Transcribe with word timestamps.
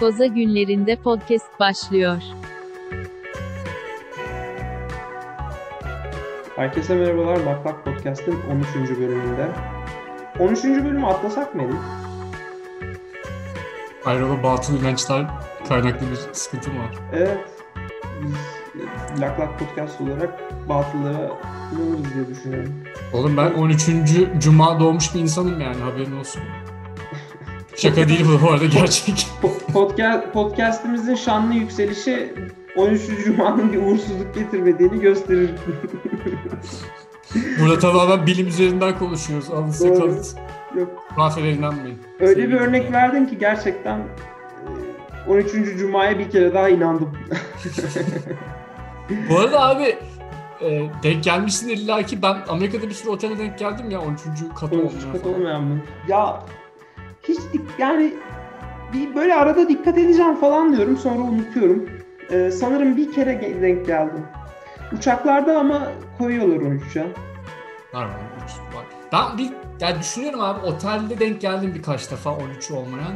Goza 0.00 0.26
günlerinde 0.26 0.96
podcast 0.96 1.60
başlıyor. 1.60 2.22
Herkese 6.56 6.94
merhabalar. 6.94 7.36
Lak 7.36 7.66
Lak 7.66 7.84
Podcast'ın 7.84 8.34
13. 8.76 8.90
bölümünde. 8.90 9.48
13. 10.38 10.64
bölümü 10.64 11.06
atlasak 11.06 11.54
mı 11.54 11.62
Elif? 11.62 11.76
Ayrıca 14.04 14.42
batıl 14.42 14.80
inançlar 14.80 15.26
kaynaklı 15.68 16.10
bir 16.10 16.16
sıkıntı 16.32 16.70
mı 16.70 16.78
var? 16.78 16.94
Evet. 17.12 17.38
Biz 18.22 18.34
Lak 19.20 19.40
Lak 19.40 19.58
Podcast 19.58 20.00
olarak 20.00 20.40
batıllara 20.68 21.30
inanırız 21.72 22.14
diye 22.14 22.28
düşünüyorum. 22.28 22.74
Oğlum 23.12 23.36
ben 23.36 23.50
13. 23.50 23.90
Cuma 24.38 24.80
doğmuş 24.80 25.14
bir 25.14 25.20
insanım 25.20 25.60
yani 25.60 25.76
haberin 25.76 26.16
olsun. 26.16 26.42
Şaka 27.78 28.08
değil 28.08 28.24
bu 28.28 28.46
bu 28.46 28.50
arada 28.50 28.66
gerçek. 28.66 29.26
Po- 29.42 29.72
Podcast, 29.72 30.32
podcast'imizin 30.32 31.14
şanlı 31.14 31.54
yükselişi 31.54 32.34
13. 32.76 33.00
Cuma'nın 33.24 33.72
bir 33.72 33.78
uğursuzluk 33.82 34.34
getirmediğini 34.34 35.00
gösterir. 35.00 35.50
Burada 37.60 37.78
tamamen 37.78 38.26
bilim 38.26 38.46
üzerinden 38.46 38.98
konuşuyoruz. 38.98 39.50
Alın 39.50 39.70
size 39.70 39.94
kanıt. 39.94 40.34
Rafeler 41.18 41.52
inanmayın. 41.52 41.98
Öyle 42.20 42.36
bir 42.36 42.42
Sevgili 42.42 42.56
örnek 42.56 42.86
dinleyen. 42.88 43.02
verdin 43.12 43.26
ki 43.26 43.38
gerçekten 43.38 43.98
e, 45.28 45.30
13. 45.30 45.78
Cuma'ya 45.78 46.18
bir 46.18 46.30
kere 46.30 46.54
daha 46.54 46.68
inandım. 46.68 47.12
Bu 49.30 49.38
arada 49.38 49.68
abi 49.68 49.96
e, 50.60 50.88
denk 51.02 51.24
gelmişsin 51.24 51.68
illa 51.68 52.02
ki 52.02 52.22
ben 52.22 52.36
Amerika'da 52.48 52.82
bir 52.82 52.94
sürü 52.94 53.10
otele 53.10 53.38
denk 53.38 53.58
geldim 53.58 53.90
ya 53.90 54.00
13. 54.00 54.20
katı 54.60 54.74
13 54.76 54.84
olmayan 54.94 55.12
kat 55.12 55.26
olmayan 55.26 55.62
mı? 55.62 55.78
Ya 56.08 56.42
hiç 57.28 57.38
yani 57.78 58.12
bir 58.92 59.14
böyle 59.14 59.34
arada 59.34 59.68
dikkat 59.68 59.98
edeceğim 59.98 60.36
falan 60.36 60.76
diyorum 60.76 60.96
sonra 60.96 61.22
unutuyorum. 61.22 61.88
Ee, 62.30 62.50
sanırım 62.50 62.96
bir 62.96 63.12
kere 63.12 63.62
denk 63.62 63.86
geldim. 63.86 64.22
Uçaklarda 64.92 65.58
ama 65.58 65.88
koyuyorlar 66.18 66.56
13'e. 66.56 67.06
Normal. 67.94 68.10
üç 68.44 68.76
var. 68.76 68.84
Ben 69.12 69.38
bir 69.38 69.52
yani 69.80 69.98
düşünüyorum 70.00 70.40
abi 70.40 70.66
otelde 70.66 71.20
denk 71.20 71.40
geldim 71.40 71.72
birkaç 71.74 72.10
defa 72.10 72.30
13 72.30 72.70
olmayan. 72.70 73.12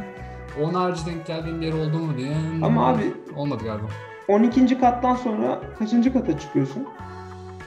Onun 0.61 0.73
harici 0.73 1.05
denk 1.05 1.25
geldiğim 1.25 1.61
bir 1.61 1.65
yer 1.65 1.73
oldu 1.73 1.99
mu 1.99 2.17
diye. 2.17 2.35
Ama 2.63 2.89
abi 2.89 3.13
Olmadı 3.35 3.63
galiba. 3.63 3.87
12. 4.27 4.79
kattan 4.79 5.15
sonra 5.15 5.61
kaçıncı 5.79 6.13
kata 6.13 6.39
çıkıyorsun? 6.39 6.87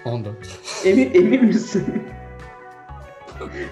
14. 0.04 0.60
Emin, 0.84 1.14
emin 1.14 1.44
misin? 1.44 2.02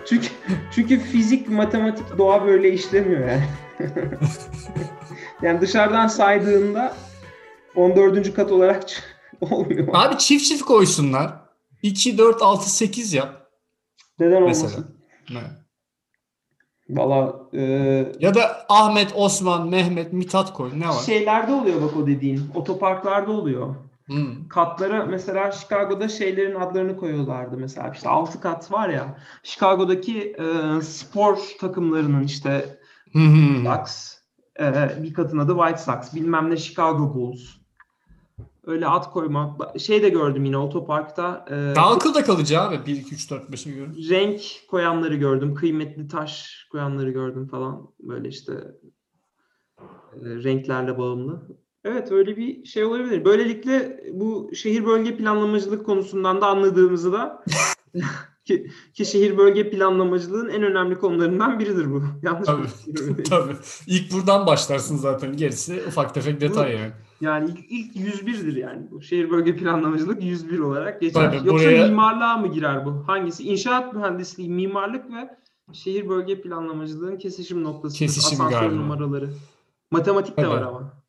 çünkü 0.06 0.28
çünkü 0.74 0.98
fizik, 1.00 1.48
matematik, 1.48 2.18
doğa 2.18 2.46
böyle 2.46 2.72
işlemiyor 2.72 3.28
yani. 3.28 3.44
yani 5.42 5.60
dışarıdan 5.60 6.06
saydığında 6.06 6.94
14. 7.76 8.34
kat 8.34 8.52
olarak 8.52 8.84
olmuyor. 9.40 9.88
Abi 9.92 10.18
çift 10.18 10.44
çift 10.44 10.62
koysunlar. 10.62 11.32
2, 11.82 12.18
4, 12.18 12.42
6, 12.42 12.70
8 12.70 13.12
yap. 13.14 13.50
Neden 14.18 14.42
Mesela. 14.42 14.66
olmasın? 14.66 14.96
Ne? 15.30 15.40
Valla 16.88 17.36
e, 17.52 17.62
Ya 18.20 18.34
da 18.34 18.66
Ahmet, 18.68 19.12
Osman, 19.14 19.68
Mehmet, 19.68 20.12
Mithat 20.12 20.52
koy. 20.52 20.70
Ne 20.76 20.88
var? 20.88 21.02
şeylerde 21.06 21.52
oluyor 21.52 21.82
bak 21.82 21.96
o 21.96 22.06
dediğin. 22.06 22.42
Otoparklarda 22.54 23.32
oluyor. 23.32 23.74
Hmm. 24.06 24.48
Katlara 24.48 25.06
mesela 25.06 25.52
Chicago'da 25.52 26.08
şeylerin 26.08 26.55
adlarını 26.55 26.97
koyuyorlardı 26.97 27.56
mesela. 27.56 27.91
işte 27.94 28.08
6 28.08 28.41
kat 28.41 28.72
var 28.72 28.88
ya. 28.88 29.19
Chicago'daki 29.42 30.20
e, 30.38 30.80
spor 30.83 31.38
takımlarının 31.61 32.22
işte 32.22 32.78
hı. 33.12 33.19
Sox, 33.64 34.14
e, 34.61 35.02
bir 35.02 35.14
katın 35.14 35.39
adı 35.39 35.52
White 35.56 35.78
Sox, 35.78 36.14
bilmem 36.14 36.51
ne 36.51 36.56
Chicago 36.56 37.14
Bulls. 37.14 37.40
Öyle 38.67 38.86
at 38.86 39.11
koymak. 39.11 39.80
Şey 39.80 40.02
de 40.02 40.08
gördüm 40.08 40.45
yine 40.45 40.57
otoparkta. 40.58 41.45
e, 41.51 41.52
Daha 41.77 41.95
akılda 41.95 42.24
kalıcı 42.24 42.61
abi. 42.61 42.86
1, 42.86 42.96
2, 42.96 43.14
3, 43.14 43.30
4, 43.30 43.51
5'i 43.51 43.74
görün. 43.74 43.95
renk 44.11 44.42
koyanları 44.70 45.17
gördüm. 45.17 45.55
Kıymetli 45.55 46.08
taş 46.08 46.67
koyanları 46.73 47.11
gördüm 47.11 47.48
falan. 47.48 47.89
Böyle 48.01 48.28
işte 48.28 48.52
e, 50.12 50.18
renklerle 50.24 50.98
bağımlı. 50.98 51.42
Evet 51.84 52.12
öyle 52.12 52.36
bir 52.36 52.64
şey 52.64 52.84
olabilir. 52.84 53.24
Böylelikle 53.24 54.05
bu 54.12 54.50
şehir 54.55 54.86
bölge 54.86 55.17
planlamacılık 55.17 55.86
konusundan 55.86 56.40
da 56.40 56.46
anladığımızı 56.46 57.12
da 57.12 57.45
ki, 58.45 58.70
ki 58.95 59.05
şehir 59.05 59.39
bölge 59.39 59.70
planlamacılığın 59.70 60.48
en 60.48 60.62
önemli 60.62 60.98
konularından 60.98 61.58
biridir 61.58 61.90
bu. 61.92 62.02
Yanlış? 62.22 62.46
Tabii. 62.46 63.22
Tabii. 63.28 63.52
İlk 63.86 64.12
buradan 64.12 64.46
başlarsın 64.46 64.96
zaten. 64.96 65.36
Gerisi 65.36 65.83
ufak 65.89 66.14
tefek 66.14 66.40
detay 66.40 66.72
yani. 66.72 66.92
Yani 67.20 67.50
ilk, 67.50 67.96
ilk 67.96 67.96
101'dir 68.14 68.56
yani 68.56 68.83
bu. 68.90 69.02
Şehir 69.02 69.30
bölge 69.30 69.56
planlamacılık 69.56 70.22
101 70.22 70.58
olarak 70.58 71.01
geçer. 71.01 71.24
Tabii, 71.33 71.48
Yoksa 71.48 71.66
buraya- 71.66 71.86
mimarlığa 71.86 72.36
mı 72.36 72.46
girer 72.52 72.86
bu? 72.86 73.05
Hangisi? 73.06 73.42
İnşaat 73.42 73.95
mühendisliği, 73.95 74.51
mimarlık 74.51 75.05
ve 75.12 75.28
şehir 75.72 76.08
bölge 76.08 76.40
planlamacılığın 76.40 77.16
kesişim 77.16 77.64
noktası. 77.64 77.98
Kesişim 77.98 78.40
Asansör 78.40 78.61
galiba. 78.61 78.74
numaraları. 78.80 79.30
Matematik 79.90 80.36
de 80.36 80.42
Tabii. 80.42 80.51
var 80.55 80.62
ama. 80.62 81.03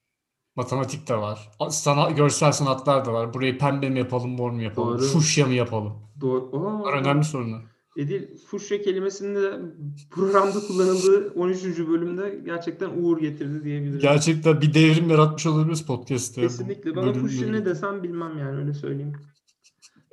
Matematik 0.55 1.09
de 1.09 1.17
var. 1.17 1.51
Sana, 1.69 2.11
görsel 2.11 2.51
sanatlar 2.51 3.05
da 3.05 3.13
var. 3.13 3.33
Burayı 3.33 3.57
pembe 3.57 3.89
mi 3.89 3.99
yapalım, 3.99 4.31
mor 4.31 4.51
mu 4.51 4.61
yapalım, 4.61 4.99
Doğru. 4.99 5.05
fuşya 5.05 5.45
mı 5.45 5.53
yapalım? 5.53 5.93
Doğru. 6.21 6.51
Bunlar 6.51 6.93
önemli 6.93 7.23
sorunlar. 7.23 7.61
Edil 7.97 8.37
fuşya 8.37 8.81
kelimesinin 8.81 9.35
de 9.35 9.59
programda 10.11 10.59
kullanıldığı 10.67 11.33
13. 11.35 11.63
bölümde 11.63 12.41
gerçekten 12.45 12.89
uğur 12.89 13.17
getirdi 13.19 13.63
diyebiliriz. 13.63 14.01
Gerçekten 14.01 14.61
bir 14.61 14.73
devrim 14.73 15.09
yaratmış 15.09 15.45
olabiliriz 15.45 15.85
podcast'te. 15.85 16.41
Kesinlikle. 16.41 16.95
Bana 16.95 17.13
fuşya 17.13 17.49
ne 17.49 17.65
desem 17.65 18.03
bilmem 18.03 18.37
yani 18.37 18.57
öyle 18.57 18.73
söyleyeyim. 18.73 19.13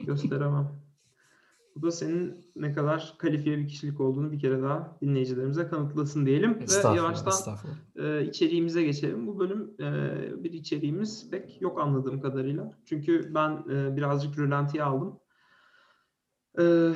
Gösteremem. 0.07 0.83
Bu 1.77 1.83
da 1.83 1.91
senin 1.91 2.47
ne 2.57 2.73
kadar 2.73 3.15
kalifiye 3.19 3.59
bir 3.59 3.69
kişilik 3.69 4.01
olduğunu 4.01 4.33
bir 4.33 4.39
kere 4.39 4.63
daha 4.63 4.97
dinleyicilerimize 5.03 5.69
kanıtlasın 5.69 6.27
diyelim. 6.27 6.61
Ve 6.61 6.97
yavaştan 6.97 7.57
e, 7.97 8.25
içeriğimize 8.25 8.83
geçelim. 8.83 9.27
Bu 9.27 9.39
bölüm 9.39 9.71
e, 9.81 10.45
bir 10.45 10.53
içeriğimiz 10.53 11.31
pek 11.31 11.63
yok 11.63 11.81
anladığım 11.81 12.21
kadarıyla. 12.21 12.73
Çünkü 12.85 13.35
ben 13.35 13.65
e, 13.71 13.97
birazcık 13.97 14.39
rölantiye 14.39 14.85
aldım. 14.85 15.21
E, 16.61 16.93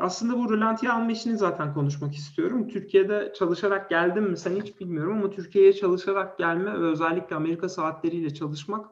aslında 0.00 0.38
bu 0.38 0.52
rölantiye 0.52 0.92
alma 0.92 1.12
işini 1.12 1.36
zaten 1.36 1.74
konuşmak 1.74 2.14
istiyorum. 2.14 2.68
Türkiye'de 2.68 3.32
çalışarak 3.38 3.90
geldim 3.90 4.30
mi 4.30 4.36
sen 4.36 4.60
hiç 4.60 4.80
bilmiyorum 4.80 5.18
ama 5.18 5.30
Türkiye'ye 5.30 5.72
çalışarak 5.72 6.38
gelme 6.38 6.80
ve 6.80 6.86
özellikle 6.86 7.36
Amerika 7.36 7.68
saatleriyle 7.68 8.34
çalışmak 8.34 8.86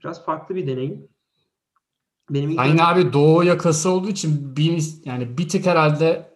biraz 0.00 0.24
farklı 0.24 0.54
bir 0.54 0.66
deneyim. 0.66 1.13
Benim 2.30 2.50
ilk 2.50 2.58
Aynı 2.58 2.86
abi 2.86 3.12
doğu 3.12 3.44
yakası 3.44 3.90
olduğu 3.90 4.08
için 4.08 4.56
bir, 4.56 4.94
yani 5.04 5.38
bir 5.38 5.48
tık 5.48 5.66
herhalde 5.66 6.34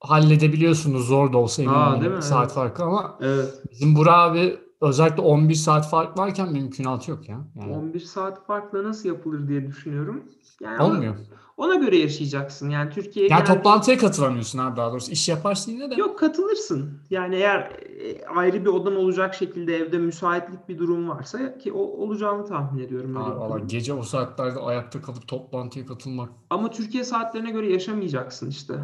halledebiliyorsunuz 0.00 1.06
zor 1.06 1.32
da 1.32 1.38
olsa 1.38 1.62
eminim 1.62 1.78
Aa, 1.80 2.00
değil 2.00 2.12
mi? 2.12 2.22
saat 2.22 2.44
Evet. 2.44 2.54
farkı 2.54 2.84
ama 2.84 3.18
Evet. 3.20 3.62
bizim 3.70 3.96
bura 3.96 4.22
abi 4.22 4.60
özellikle 4.80 5.22
11 5.22 5.54
saat 5.54 5.90
fark 5.90 6.18
varken 6.18 6.52
mümkünatı 6.52 7.10
yok 7.10 7.28
ya. 7.28 7.48
Yani 7.54 7.72
11 7.76 8.00
saat 8.00 8.46
farkla 8.46 8.84
nasıl 8.84 9.08
yapılır 9.08 9.48
diye 9.48 9.66
düşünüyorum. 9.66 10.24
Yani 10.60 10.82
olmuyor. 10.82 11.14
Ona 11.62 11.74
göre 11.74 11.96
yaşayacaksın. 11.96 12.70
Yani 12.70 12.90
Türkiye'ye 12.90 13.30
Yani 13.30 13.44
toplantıya 13.44 13.98
katılamıyorsun 13.98 14.58
abi 14.58 14.76
daha 14.76 14.90
doğrusu. 14.90 15.12
İş 15.12 15.28
yaparsın 15.28 15.72
yine 15.72 15.90
de. 15.90 15.94
Yok 15.94 16.18
katılırsın. 16.18 16.98
Yani 17.10 17.34
eğer 17.34 17.58
e, 17.60 18.26
ayrı 18.26 18.64
bir 18.64 18.70
odan 18.70 18.96
olacak 18.96 19.34
şekilde 19.34 19.76
evde 19.76 19.98
müsaitlik 19.98 20.68
bir 20.68 20.78
durum 20.78 21.08
varsa 21.08 21.58
ki 21.58 21.72
o 21.72 21.78
olacağını 21.78 22.46
tahmin 22.46 22.82
ediyorum. 22.82 23.16
Abi 23.16 23.40
valla 23.40 23.58
gece 23.58 23.92
o 23.92 24.02
saatlerde 24.02 24.60
ayakta 24.60 25.02
kalıp 25.02 25.28
toplantıya 25.28 25.86
katılmak. 25.86 26.28
Ama 26.50 26.70
Türkiye 26.70 27.04
saatlerine 27.04 27.50
göre 27.50 27.72
yaşamayacaksın 27.72 28.50
işte. 28.50 28.74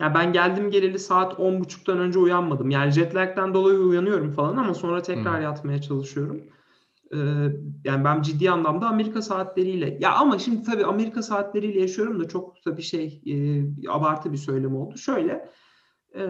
Yani 0.00 0.14
ben 0.14 0.32
geldim 0.32 0.70
geleli 0.70 0.98
saat 0.98 1.32
10.30'dan 1.32 1.98
önce 1.98 2.18
uyanmadım. 2.18 2.70
Yani 2.70 2.90
jet 2.90 3.14
lag'den 3.14 3.54
dolayı 3.54 3.78
uyanıyorum 3.78 4.32
falan 4.32 4.56
ama 4.56 4.74
sonra 4.74 5.02
tekrar 5.02 5.36
Hmm. 5.36 5.42
yatmaya 5.42 5.82
çalışıyorum. 5.82 6.40
Ee, 7.14 7.18
yani 7.84 8.04
ben 8.04 8.22
ciddi 8.22 8.50
anlamda 8.50 8.88
Amerika 8.88 9.22
saatleriyle 9.22 9.98
ya 10.00 10.14
ama 10.14 10.38
şimdi 10.38 10.62
tabii 10.62 10.84
Amerika 10.84 11.22
saatleriyle 11.22 11.80
yaşıyorum 11.80 12.20
da 12.20 12.28
çok 12.28 12.66
da 12.66 12.76
bir 12.76 12.82
şey 12.82 13.22
e, 13.26 13.88
abartı 13.88 14.32
bir 14.32 14.36
söylem 14.36 14.76
oldu. 14.76 14.98
Şöyle 14.98 15.50
e, 16.16 16.24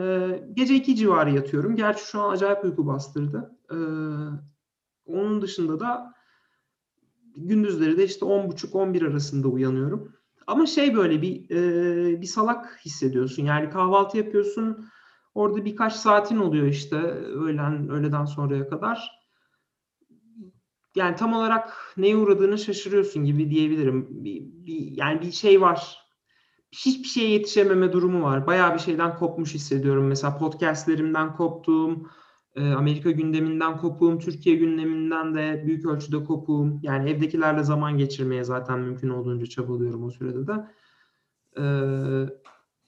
gece 0.55 0.75
2 0.75 0.97
civarı 0.97 1.31
yatıyorum. 1.31 1.77
Gerçi 1.77 2.05
şu 2.05 2.21
an 2.21 2.33
acayip 2.33 2.65
uyku 2.65 2.87
bastırdı. 2.87 3.59
Ee, 3.71 3.77
onun 5.07 5.43
dışında 5.43 5.81
da 5.81 6.15
gündüzleri 7.37 7.99
de 7.99 8.05
işte 8.05 8.27
10.30-11 8.27 9.11
arasında 9.11 9.49
uyanıyorum. 9.49 10.13
Ama 10.47 10.67
şey 10.67 10.95
böyle 10.95 11.23
bir 11.23 11.51
e, 11.51 12.21
bir 12.21 12.27
salak 12.27 12.81
hissediyorsun. 12.85 13.45
Yani 13.45 13.71
kahvaltı 13.71 14.19
yapıyorsun. 14.19 14.89
Orada 15.35 15.65
birkaç 15.65 15.93
saatin 15.93 16.37
oluyor 16.37 16.67
işte 16.67 16.97
öğlen 16.97 17.89
öğleden 17.89 18.25
sonraya 18.25 18.69
kadar. 18.69 19.22
Yani 20.97 21.17
tam 21.17 21.35
olarak 21.35 21.95
neye 21.97 22.17
uğradığını 22.17 22.59
şaşırıyorsun 22.59 23.25
gibi 23.25 23.51
diyebilirim. 23.51 24.07
Bir, 24.11 24.43
bir, 24.43 24.97
yani 24.97 25.21
bir 25.21 25.33
şey 25.33 25.61
var. 25.61 25.99
Hiçbir 26.73 27.09
şeye 27.09 27.31
yetişememe 27.31 27.93
durumu 27.93 28.23
var. 28.23 28.47
Bayağı 28.47 28.75
bir 28.75 28.79
şeyden 28.79 29.17
kopmuş 29.17 29.55
hissediyorum. 29.55 30.07
Mesela 30.07 30.39
podcastlerimden 30.39 31.37
koptum. 31.37 32.11
E, 32.57 32.73
Amerika 32.73 33.11
gündeminden 33.11 33.79
kopuğum, 33.79 34.19
Türkiye 34.19 34.57
gündeminden 34.57 35.35
de 35.35 35.63
büyük 35.67 35.87
ölçüde 35.87 36.25
kopuğum. 36.25 36.81
Yani 36.83 37.11
evdekilerle 37.11 37.63
zaman 37.63 37.99
geçirmeye 37.99 38.45
zaten 38.45 38.81
mümkün 38.81 39.09
olduğunca 39.09 39.47
çabalıyorum 39.47 40.05
o 40.05 40.11
sürede 40.11 40.47
de. 40.47 40.53
E, 41.59 41.65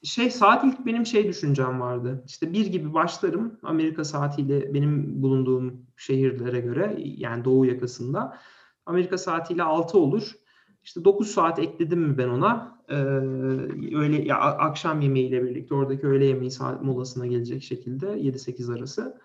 şey 0.04 0.30
saat 0.30 0.64
ilk 0.64 0.86
benim 0.86 1.06
şey 1.06 1.28
düşüncem 1.28 1.80
vardı. 1.80 2.24
İşte 2.26 2.52
bir 2.52 2.66
gibi 2.66 2.94
başlarım 2.94 3.58
Amerika 3.62 4.04
saatiyle 4.04 4.74
benim 4.74 5.22
bulunduğum 5.22 5.86
şehirlere 5.96 6.60
göre 6.60 6.96
yani 6.98 7.44
doğu 7.44 7.66
yakasında. 7.66 8.38
Amerika 8.86 9.18
saatiyle 9.18 9.62
6 9.62 9.98
olur. 9.98 10.32
İşte 10.84 11.04
9 11.04 11.28
saat 11.28 11.58
ekledim 11.58 12.00
mi 12.00 12.18
ben 12.18 12.28
ona? 12.28 12.74
Ee, 12.88 12.94
öyle 13.96 14.22
ya 14.24 14.36
akşam 14.38 15.00
yemeğiyle 15.00 15.44
birlikte 15.44 15.74
oradaki 15.74 16.06
öğle 16.06 16.24
yemeği 16.26 16.50
saat 16.50 16.82
molasına 16.82 17.26
gelecek 17.26 17.62
şekilde 17.62 18.06
7-8 18.06 18.74
arası. 18.74 19.20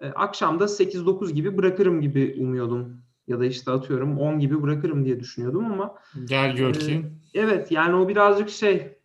Ee, 0.00 0.06
akşam 0.08 0.60
da 0.60 0.64
8-9 0.64 1.32
gibi 1.32 1.56
bırakırım 1.58 2.00
gibi 2.00 2.36
umuyordum. 2.40 2.96
Ya 3.26 3.40
da 3.40 3.44
işte 3.46 3.70
atıyorum 3.70 4.18
10 4.18 4.38
gibi 4.38 4.62
bırakırım 4.62 5.04
diye 5.04 5.20
düşünüyordum 5.20 5.64
ama 5.72 5.94
Gel 6.24 6.56
gör 6.56 6.74
ki. 6.74 6.92
e, 7.34 7.40
evet 7.40 7.70
yani 7.70 7.94
o 7.96 8.08
birazcık 8.08 8.50
şey 8.50 8.98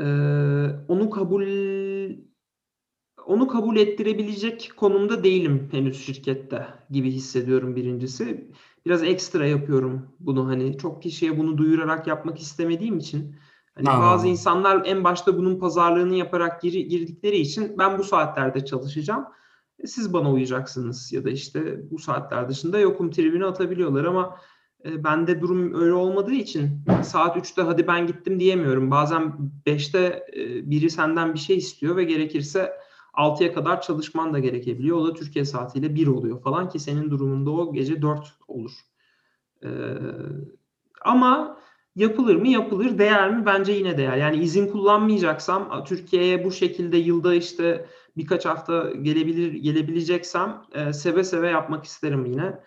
e, 0.00 0.04
onu 0.88 1.10
kabul 1.10 1.42
onu 3.26 3.48
kabul 3.48 3.76
ettirebilecek 3.76 4.72
konumda 4.76 5.24
değilim 5.24 5.68
henüz 5.70 6.06
şirkette 6.06 6.66
gibi 6.90 7.10
hissediyorum 7.10 7.76
birincisi. 7.76 8.50
Biraz 8.86 9.02
ekstra 9.02 9.46
yapıyorum 9.46 10.06
bunu 10.20 10.46
hani 10.48 10.78
çok 10.78 11.02
kişiye 11.02 11.38
bunu 11.38 11.58
duyurarak 11.58 12.06
yapmak 12.06 12.38
istemediğim 12.40 12.98
için. 12.98 13.36
Hani 13.74 13.88
Anladım. 13.88 14.10
bazı 14.10 14.26
insanlar 14.26 14.82
en 14.86 15.04
başta 15.04 15.38
bunun 15.38 15.58
pazarlığını 15.58 16.14
yaparak 16.14 16.62
gir- 16.62 16.88
girdikleri 16.88 17.36
için 17.36 17.78
ben 17.78 17.98
bu 17.98 18.04
saatlerde 18.04 18.64
çalışacağım. 18.64 19.24
E, 19.78 19.86
Siz 19.86 20.12
bana 20.12 20.32
uyacaksınız 20.32 21.12
ya 21.12 21.24
da 21.24 21.30
işte 21.30 21.90
bu 21.90 21.98
saatler 21.98 22.48
dışında 22.48 22.78
yokum 22.78 23.10
tribüne 23.10 23.44
atabiliyorlar 23.44 24.04
ama 24.04 24.36
e, 24.84 25.04
bende 25.04 25.40
durum 25.40 25.74
öyle 25.74 25.92
olmadığı 25.92 26.32
için 26.34 26.70
saat 27.02 27.36
3'te 27.36 27.62
hadi 27.62 27.86
ben 27.86 28.06
gittim 28.06 28.40
diyemiyorum. 28.40 28.90
Bazen 28.90 29.34
5'te 29.66 30.26
e, 30.36 30.70
biri 30.70 30.90
senden 30.90 31.34
bir 31.34 31.38
şey 31.38 31.56
istiyor 31.56 31.96
ve 31.96 32.04
gerekirse 32.04 32.72
6'ya 33.14 33.54
kadar 33.54 33.82
çalışman 33.82 34.34
da 34.34 34.38
gerekebiliyor. 34.38 34.96
O 34.96 35.06
da 35.06 35.14
Türkiye 35.14 35.44
saatiyle 35.44 35.94
1 35.94 36.06
oluyor 36.06 36.42
falan 36.42 36.68
ki 36.68 36.78
senin 36.78 37.10
durumunda 37.10 37.50
o 37.50 37.72
gece 37.72 38.02
4 38.02 38.34
olur. 38.48 38.72
Ee, 39.64 39.68
ama 41.04 41.58
yapılır 41.96 42.36
mı? 42.36 42.48
Yapılır. 42.48 42.98
Değer 42.98 43.36
mi? 43.36 43.46
Bence 43.46 43.72
yine 43.72 43.98
değer. 43.98 44.16
Yani 44.16 44.36
izin 44.36 44.66
kullanmayacaksam 44.66 45.84
Türkiye'ye 45.84 46.44
bu 46.44 46.52
şekilde 46.52 46.96
yılda 46.96 47.34
işte 47.34 47.86
birkaç 48.16 48.46
hafta 48.46 48.90
gelebilir 48.90 49.52
gelebileceksem 49.52 50.62
e, 50.72 50.92
seve 50.92 51.24
seve 51.24 51.48
yapmak 51.48 51.84
isterim 51.84 52.26
yine. 52.26 52.60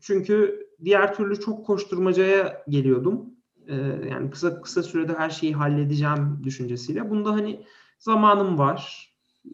Çünkü 0.00 0.66
diğer 0.84 1.14
türlü 1.14 1.40
çok 1.40 1.66
koşturmacaya 1.66 2.64
geliyordum. 2.68 3.24
Ee, 3.66 3.74
yani 4.10 4.30
kısa 4.30 4.60
kısa 4.60 4.82
sürede 4.82 5.14
her 5.14 5.30
şeyi 5.30 5.54
halledeceğim 5.54 6.40
düşüncesiyle. 6.44 7.10
Bunda 7.10 7.32
hani 7.32 7.64
zamanım 7.98 8.58
var. 8.58 9.08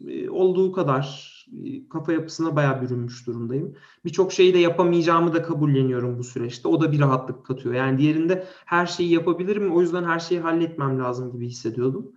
Ee, 0.07 0.29
olduğu 0.29 0.71
kadar 0.71 1.35
e, 1.63 1.89
kafa 1.89 2.13
yapısına 2.13 2.55
bayağı 2.55 2.81
bürünmüş 2.81 3.27
durumdayım. 3.27 3.75
Birçok 4.05 4.33
şeyi 4.33 4.53
de 4.53 4.57
yapamayacağımı 4.57 5.33
da 5.33 5.41
kabulleniyorum 5.43 6.19
bu 6.19 6.23
süreçte. 6.23 6.67
O 6.67 6.81
da 6.81 6.91
bir 6.91 6.99
rahatlık 6.99 7.45
katıyor. 7.45 7.75
Yani 7.75 7.97
diğerinde 7.97 8.47
her 8.65 8.85
şeyi 8.85 9.11
yapabilirim. 9.11 9.75
O 9.75 9.81
yüzden 9.81 10.03
her 10.03 10.19
şeyi 10.19 10.41
halletmem 10.41 10.99
lazım 10.99 11.31
gibi 11.31 11.47
hissediyordum. 11.47 12.11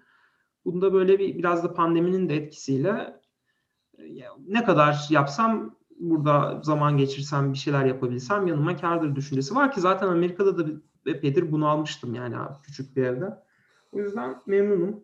Bunda 0.64 0.92
böyle 0.92 1.18
bir 1.18 1.38
biraz 1.38 1.64
da 1.64 1.74
pandeminin 1.74 2.28
de 2.28 2.36
etkisiyle 2.36 3.20
e, 3.98 4.04
ne 4.46 4.64
kadar 4.64 5.06
yapsam 5.10 5.77
burada 6.00 6.60
zaman 6.62 6.96
geçirsem 6.96 7.52
bir 7.52 7.58
şeyler 7.58 7.84
yapabilsem 7.84 8.46
yanıma 8.46 8.76
kârdır 8.76 9.16
düşüncesi 9.16 9.54
var 9.54 9.72
ki 9.72 9.80
zaten 9.80 10.08
Amerika'da 10.08 10.58
da 10.58 10.70
epeydir 11.06 11.52
bunu 11.52 11.68
almıştım 11.68 12.14
yani 12.14 12.36
küçük 12.62 12.96
bir 12.96 13.04
evde. 13.04 13.38
O 13.92 13.98
yüzden 13.98 14.42
memnunum. 14.46 15.00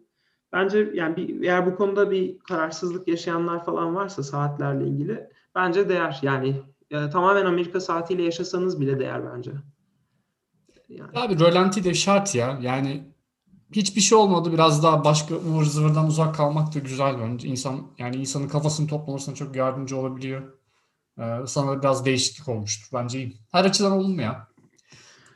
Bence 0.52 0.90
yani 0.94 1.16
bir, 1.16 1.42
eğer 1.42 1.66
bu 1.66 1.76
konuda 1.76 2.10
bir 2.10 2.38
kararsızlık 2.38 3.08
yaşayanlar 3.08 3.64
falan 3.64 3.94
varsa 3.94 4.22
saatlerle 4.22 4.88
ilgili 4.88 5.30
bence 5.54 5.88
değer. 5.88 6.18
Yani 6.22 6.62
e, 6.90 7.10
tamamen 7.10 7.46
Amerika 7.46 7.80
saatiyle 7.80 8.22
yaşasanız 8.22 8.80
bile 8.80 8.98
değer 8.98 9.32
bence. 9.34 9.52
Yani. 10.88 11.10
Abi 11.14 11.40
rölanti 11.40 11.84
de 11.84 11.94
şart 11.94 12.34
ya. 12.34 12.58
Yani 12.62 13.14
hiçbir 13.72 14.00
şey 14.00 14.18
olmadı. 14.18 14.52
Biraz 14.52 14.82
daha 14.82 15.04
başka 15.04 15.34
ıvır 15.34 15.64
zıvırdan 15.64 16.06
uzak 16.06 16.34
kalmak 16.34 16.74
da 16.74 16.78
güzel 16.78 17.18
bence. 17.20 17.48
İnsan 17.48 17.80
yani 17.98 18.16
insanın 18.16 18.48
kafasını 18.48 18.86
toplamasına 18.88 19.34
çok 19.34 19.56
yardımcı 19.56 19.96
olabiliyor. 19.96 20.42
Ee, 21.18 21.46
sana 21.46 21.82
biraz 21.82 22.04
değişiklik 22.04 22.48
olmuştur. 22.48 22.88
Bence 22.92 23.18
iyi. 23.18 23.36
Her 23.52 23.64
açıdan 23.64 23.92
olumlu 23.92 24.22
ya. 24.22 24.48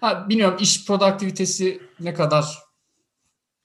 Ha, 0.01 0.29
bilmiyorum 0.29 0.57
iş 0.61 0.87
produktivitesi 0.87 1.83
ne 2.01 2.15
kadar 2.15 2.59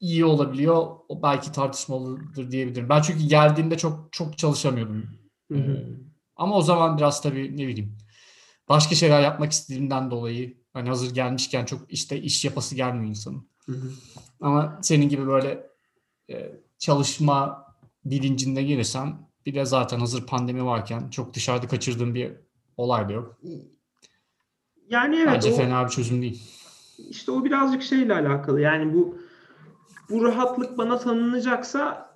iyi 0.00 0.24
olabiliyor. 0.24 0.86
O 1.08 1.22
belki 1.22 1.52
tartışmalıdır 1.52 2.50
diyebilirim. 2.50 2.88
Ben 2.88 3.02
çünkü 3.02 3.24
geldiğimde 3.24 3.78
çok 3.78 4.12
çok 4.12 4.38
çalışamıyordum. 4.38 5.06
Hı 5.52 5.58
hı. 5.58 5.72
Ee, 5.72 5.86
ama 6.36 6.56
o 6.56 6.62
zaman 6.62 6.96
biraz 6.96 7.22
tabii 7.22 7.56
ne 7.56 7.66
bileyim 7.66 7.98
başka 8.68 8.94
şeyler 8.94 9.20
yapmak 9.20 9.52
istediğimden 9.52 10.10
dolayı 10.10 10.58
hani 10.72 10.88
hazır 10.88 11.14
gelmişken 11.14 11.64
çok 11.64 11.92
işte 11.92 12.20
iş 12.20 12.44
yapası 12.44 12.74
gelmiyor 12.74 13.08
insanın. 13.08 13.48
Hı 13.66 13.72
hı. 13.72 13.90
Ama 14.40 14.78
senin 14.82 15.08
gibi 15.08 15.26
böyle 15.26 15.66
e, 16.30 16.52
çalışma 16.78 17.64
bilincinde 18.04 18.62
gelirsen 18.62 19.23
bir 19.46 19.54
de 19.54 19.64
zaten 19.64 19.98
hazır 20.00 20.26
pandemi 20.26 20.64
varken 20.64 21.08
çok 21.10 21.34
dışarıda 21.34 21.68
kaçırdığım 21.68 22.14
bir 22.14 22.32
olay 22.76 23.08
da 23.08 23.12
yok. 23.12 23.40
Yani 24.90 25.16
evet 25.16 25.28
Bence 25.34 25.52
o, 25.52 25.56
fena 25.56 25.84
bir 25.84 25.90
çözüm 25.90 26.22
değil. 26.22 26.42
işte 27.10 27.32
o 27.32 27.44
birazcık 27.44 27.82
şeyle 27.82 28.14
alakalı. 28.14 28.60
Yani 28.60 28.94
bu 28.94 29.18
bu 30.10 30.24
rahatlık 30.24 30.78
bana 30.78 30.98
tanınacaksa 30.98 32.14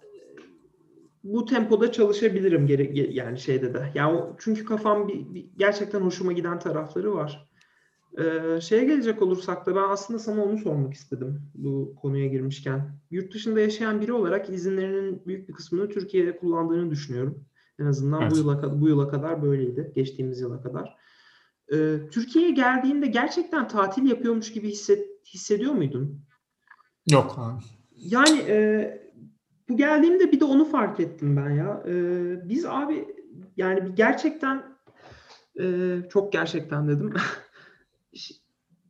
bu 1.25 1.45
tempoda 1.45 1.93
çalışabilirim 1.93 2.67
gere- 2.67 2.85
ge- 2.93 3.13
yani 3.13 3.39
şeyde 3.39 3.75
de. 3.75 3.93
Yani 3.95 4.19
o- 4.19 4.37
çünkü 4.39 4.65
kafam 4.65 5.09
bir, 5.09 5.35
bir- 5.35 5.47
gerçekten 5.57 6.01
hoşuma 6.01 6.33
giden 6.33 6.59
tarafları 6.59 7.15
var. 7.15 7.48
Ee, 8.19 8.61
şeye 8.61 8.85
gelecek 8.85 9.23
olursak 9.23 9.67
da 9.67 9.75
ben 9.77 9.89
aslında 9.89 10.19
sana 10.19 10.45
onu 10.45 10.59
sormak 10.59 10.95
istedim 10.95 11.43
bu 11.55 11.95
konuya 12.03 12.27
girmişken. 12.27 12.91
Yurt 13.11 13.35
dışında 13.35 13.61
yaşayan 13.61 14.01
biri 14.01 14.13
olarak 14.13 14.51
izinlerinin 14.51 15.23
büyük 15.27 15.49
bir 15.49 15.55
kısmını 15.55 15.89
Türkiye'de 15.89 16.37
kullandığını 16.37 16.91
düşünüyorum. 16.91 17.45
En 17.79 17.87
azından 17.87 18.23
Evet. 18.23 18.33
bu 18.33 18.37
yıla 18.37 18.81
bu 18.81 18.89
yıla 18.89 19.09
kadar 19.09 19.43
böyleydi. 19.43 19.93
Geçtiğimiz 19.95 20.41
yıla 20.41 20.63
kadar. 20.63 20.97
Ee, 21.73 21.97
Türkiye'ye 22.11 22.51
geldiğinde 22.51 23.07
gerçekten 23.07 23.69
tatil 23.69 24.11
yapıyormuş 24.11 24.53
gibi 24.53 24.69
hisset, 24.69 25.07
hissediyor 25.27 25.73
muydun? 25.73 26.21
Yok 27.11 27.35
abi. 27.39 27.63
Yani 27.97 28.39
e, 28.49 29.09
bu 29.69 29.77
geldiğimde 29.77 30.33
bir 30.33 30.41
de 30.41 30.45
onu 30.45 30.65
fark 30.65 31.01
ettim 31.01 31.37
ben 31.37 31.51
ya. 31.51 31.83
E, 31.89 31.95
biz 32.49 32.67
abi 32.67 33.09
yani 33.57 33.95
gerçekten 33.95 34.65
e, 35.61 35.97
çok 36.11 36.33
gerçekten 36.33 36.89
dedim. 36.89 37.13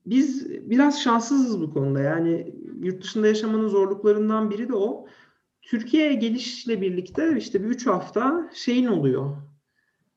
Biz 0.06 0.50
biraz 0.70 1.02
şanssızız 1.02 1.60
bu 1.60 1.72
konuda. 1.72 2.00
Yani 2.00 2.54
yurt 2.82 3.02
dışında 3.02 3.26
yaşamanın 3.26 3.68
zorluklarından 3.68 4.50
biri 4.50 4.68
de 4.68 4.74
o. 4.74 5.06
Türkiye'ye 5.62 6.14
gelişle 6.14 6.80
birlikte 6.80 7.34
işte 7.38 7.64
bir 7.64 7.68
üç 7.68 7.86
hafta 7.86 8.50
şeyin 8.54 8.86
oluyor. 8.86 9.36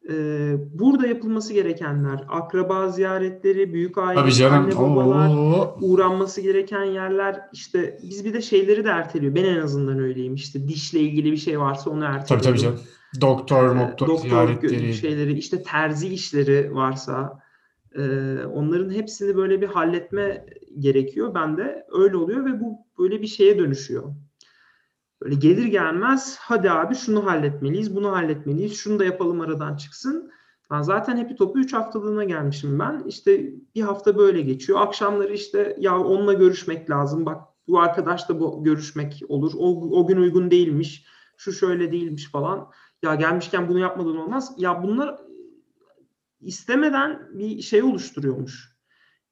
E, 0.09 0.13
burada 0.79 1.07
yapılması 1.07 1.53
gerekenler, 1.53 2.25
akraba 2.29 2.87
ziyaretleri, 2.89 3.73
büyük 3.73 3.97
aile, 3.97 4.19
Tabii 4.31 4.45
anne 4.45 4.75
babalar, 4.75 5.29
Oo. 5.29 5.77
uğranması 5.81 6.41
gereken 6.41 6.83
yerler 6.83 7.41
işte 7.53 7.97
biz 8.03 8.25
bir 8.25 8.33
de 8.33 8.41
şeyleri 8.41 8.83
de 8.85 8.89
erteliyor. 8.89 9.35
Ben 9.35 9.43
en 9.43 9.57
azından 9.61 9.99
öyleyim. 9.99 10.33
İşte 10.35 10.67
dişle 10.67 10.99
ilgili 10.99 11.31
bir 11.31 11.37
şey 11.37 11.59
varsa 11.59 11.89
onu 11.89 11.99
Tabii 11.99 12.13
erteliyorum. 12.15 12.43
tabii 12.51 12.59
canım. 12.59 12.79
Doktor, 13.21 13.69
Ee, 13.71 13.73
moktor 13.73 14.07
doktor 14.07 14.29
ziyaretleri. 14.29 14.93
şeyleri 14.93 15.33
işte 15.37 15.63
terzi 15.63 16.07
işleri 16.07 16.75
varsa 16.75 17.39
e, 17.95 18.01
onların 18.45 18.89
hepsini 18.89 19.35
böyle 19.35 19.61
bir 19.61 19.67
halletme 19.67 20.45
gerekiyor. 20.79 21.35
Ben 21.35 21.57
de 21.57 21.85
öyle 21.91 22.17
oluyor 22.17 22.45
ve 22.45 22.59
bu 22.61 22.77
böyle 22.99 23.21
bir 23.21 23.27
şeye 23.27 23.57
dönüşüyor. 23.57 24.03
Böyle 25.23 25.35
gelir 25.35 25.65
gelmez 25.65 26.37
hadi 26.39 26.71
abi 26.71 26.95
şunu 26.95 27.25
halletmeliyiz, 27.25 27.95
bunu 27.95 28.11
halletmeliyiz, 28.11 28.75
şunu 28.75 28.99
da 28.99 29.05
yapalım 29.05 29.41
aradan 29.41 29.75
çıksın. 29.75 30.31
Ben 30.71 30.81
zaten 30.81 31.17
hepi 31.17 31.35
topu 31.35 31.59
3 31.59 31.73
haftalığına 31.73 32.23
gelmişim 32.23 32.79
ben. 32.79 33.03
İşte 33.07 33.53
bir 33.75 33.81
hafta 33.81 34.17
böyle 34.17 34.41
geçiyor. 34.41 34.81
Akşamları 34.81 35.33
işte 35.33 35.75
ya 35.79 35.99
onunla 35.99 36.33
görüşmek 36.33 36.89
lazım. 36.89 37.25
Bak 37.25 37.41
bu 37.67 37.79
arkadaş 37.79 38.29
da 38.29 38.39
bu 38.39 38.63
görüşmek 38.63 39.21
olur. 39.27 39.51
O, 39.57 39.89
o 39.99 40.07
gün 40.07 40.17
uygun 40.17 40.51
değilmiş. 40.51 41.05
Şu 41.37 41.53
şöyle 41.53 41.91
değilmiş 41.91 42.31
falan. 42.31 42.69
Ya 43.03 43.15
gelmişken 43.15 43.69
bunu 43.69 43.79
yapmadan 43.79 44.17
olmaz. 44.17 44.53
Ya 44.57 44.83
bunlar 44.83 45.17
istemeden 46.41 47.19
bir 47.33 47.61
şey 47.61 47.83
oluşturuyormuş. 47.83 48.77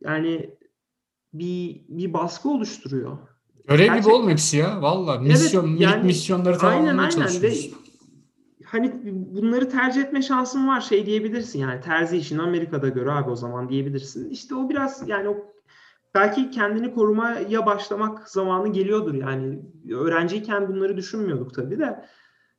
Yani 0.01 0.57
bir 1.33 1.81
bir 1.89 2.13
baskı 2.13 2.49
oluşturuyor. 2.49 3.17
Görev 3.67 3.77
gibi 3.83 3.87
Gerçekten. 3.87 4.11
oğlum 4.11 4.29
hepsi 4.29 4.57
ya. 4.57 4.81
Valla. 4.81 5.19
Misyon, 5.19 5.65
minik 5.65 5.81
yani 5.81 6.03
misyonları 6.03 6.57
Aynen 6.57 6.59
tamamlamaya 6.59 6.91
aynen 6.91 7.07
ve 7.07 7.11
çalışıyoruz. 7.11 7.73
hani 8.65 9.01
bunları 9.31 9.69
tercih 9.69 10.01
etme 10.01 10.21
şansın 10.21 10.67
var 10.67 10.81
şey 10.81 11.05
diyebilirsin 11.05 11.59
yani 11.59 11.81
terzi 11.81 12.17
işini 12.17 12.41
Amerika'da 12.41 12.89
gör 12.89 13.07
abi 13.07 13.29
o 13.29 13.35
zaman 13.35 13.69
diyebilirsin. 13.69 14.29
İşte 14.29 14.55
o 14.55 14.69
biraz 14.69 15.09
yani 15.09 15.29
o 15.29 15.35
belki 16.15 16.51
kendini 16.51 16.93
korumaya 16.93 17.65
başlamak 17.65 18.29
zamanı 18.29 18.67
geliyordur 18.73 19.13
yani 19.13 19.59
öğrenciyken 19.93 20.67
bunları 20.67 20.97
düşünmüyorduk 20.97 21.53
tabii 21.53 21.79
de 21.79 22.05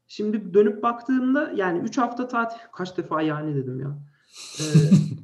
şimdi 0.07 0.55
dönüp 0.55 0.83
baktığımda 0.83 1.53
yani 1.55 1.79
3 1.79 1.99
hafta 1.99 2.29
tatil 2.29 2.59
kaç 2.73 2.97
defa 2.99 3.23
yani 3.23 3.55
dedim 3.55 3.81
ya. 3.81 3.99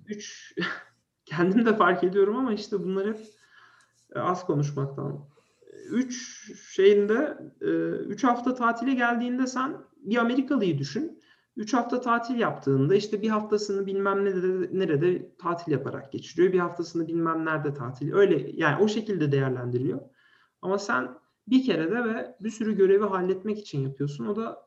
3 0.07 0.55
ee, 0.59 0.63
kendim 1.25 1.67
de 1.67 1.77
fark 1.77 2.05
ediyorum 2.05 2.37
ama 2.37 2.53
işte 2.53 2.85
bunlar 2.85 3.07
hep 3.07 3.21
e, 4.15 4.19
az 4.19 4.47
konuşmaktan. 4.47 5.29
3 5.91 6.53
şeyinde 6.75 7.39
3 7.61 8.25
e, 8.25 8.27
hafta 8.27 8.55
tatile 8.55 8.95
geldiğinde 8.95 9.47
sen 9.47 9.77
bir 9.99 10.17
Amerikalıyı 10.17 10.79
düşün. 10.79 11.21
3 11.57 11.75
hafta 11.75 12.01
tatil 12.01 12.39
yaptığında 12.39 12.95
işte 12.95 13.23
bir 13.23 13.29
haftasını 13.29 13.87
bilmem 13.87 14.25
nerede, 14.25 14.79
nerede 14.79 15.37
tatil 15.37 15.73
yaparak 15.73 16.13
geçiriyor. 16.13 16.53
Bir 16.53 16.59
haftasını 16.59 17.09
bilmem 17.09 17.45
nerede 17.45 17.75
tatil. 17.75 18.13
Öyle 18.13 18.51
yani 18.55 18.83
o 18.83 18.89
şekilde 18.89 19.33
değerlendiriliyor. 19.33 20.01
Ama 20.63 20.79
sen 20.79 21.09
bir 21.49 21.65
kere 21.65 21.91
de 21.91 22.05
ve 22.05 22.37
bir 22.41 22.51
sürü 22.51 22.77
görevi 22.77 23.05
halletmek 23.05 23.59
için 23.59 23.81
yapıyorsun. 23.81 24.27
O 24.27 24.37
da 24.37 24.66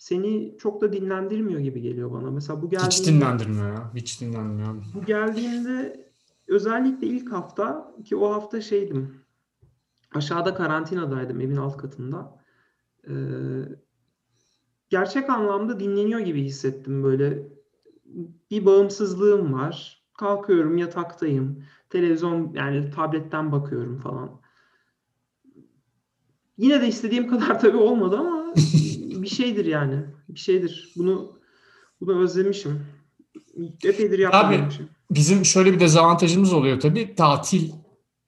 seni 0.00 0.56
çok 0.58 0.80
da 0.80 0.92
dinlendirmiyor 0.92 1.60
gibi 1.60 1.80
geliyor 1.80 2.12
bana. 2.12 2.30
Mesela 2.30 2.62
bu 2.62 2.70
geldiğinde... 2.70 2.90
Hiç 2.90 3.06
dinlendirmiyor 3.06 3.68
ya. 3.68 3.90
Hiç 3.94 4.20
dinlenmiyor. 4.20 4.76
Bu 4.94 5.04
geldiğinde 5.04 6.06
özellikle 6.48 7.06
ilk 7.06 7.32
hafta 7.32 7.94
ki 8.04 8.16
o 8.16 8.32
hafta 8.32 8.60
şeydim. 8.60 9.20
Aşağıda 10.14 10.54
karantinadaydım 10.54 11.40
evin 11.40 11.56
alt 11.56 11.76
katında. 11.76 12.38
Ee, 13.08 13.12
gerçek 14.88 15.30
anlamda 15.30 15.80
dinleniyor 15.80 16.20
gibi 16.20 16.42
hissettim 16.42 17.02
böyle. 17.02 17.48
Bir 18.50 18.66
bağımsızlığım 18.66 19.52
var. 19.52 20.04
Kalkıyorum 20.18 20.78
yataktayım. 20.78 21.64
Televizyon 21.90 22.52
yani 22.54 22.90
tabletten 22.90 23.52
bakıyorum 23.52 23.98
falan. 23.98 24.40
Yine 26.58 26.80
de 26.80 26.88
istediğim 26.88 27.28
kadar 27.28 27.60
tabii 27.60 27.76
olmadı 27.76 28.16
ama 28.16 28.54
bir 29.22 29.28
şeydir 29.28 29.64
yani. 29.64 30.04
Bir 30.28 30.40
şeydir. 30.40 30.92
Bunu 30.96 31.38
bunu 32.00 32.22
özlemişim. 32.22 32.86
Epeydir 33.84 34.18
yapmamışım. 34.18 34.84
Abi 34.84 34.90
bizim 35.10 35.44
şöyle 35.44 35.72
bir 35.72 35.80
dezavantajımız 35.80 36.52
oluyor 36.52 36.80
tabii. 36.80 37.14
Tatil 37.14 37.72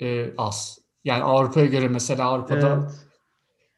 e, 0.01 0.35
az. 0.39 0.79
Yani 1.05 1.23
Avrupa'ya 1.23 1.67
göre 1.67 1.89
mesela 1.89 2.29
Avrupa'da 2.29 2.81
evet. 2.83 2.95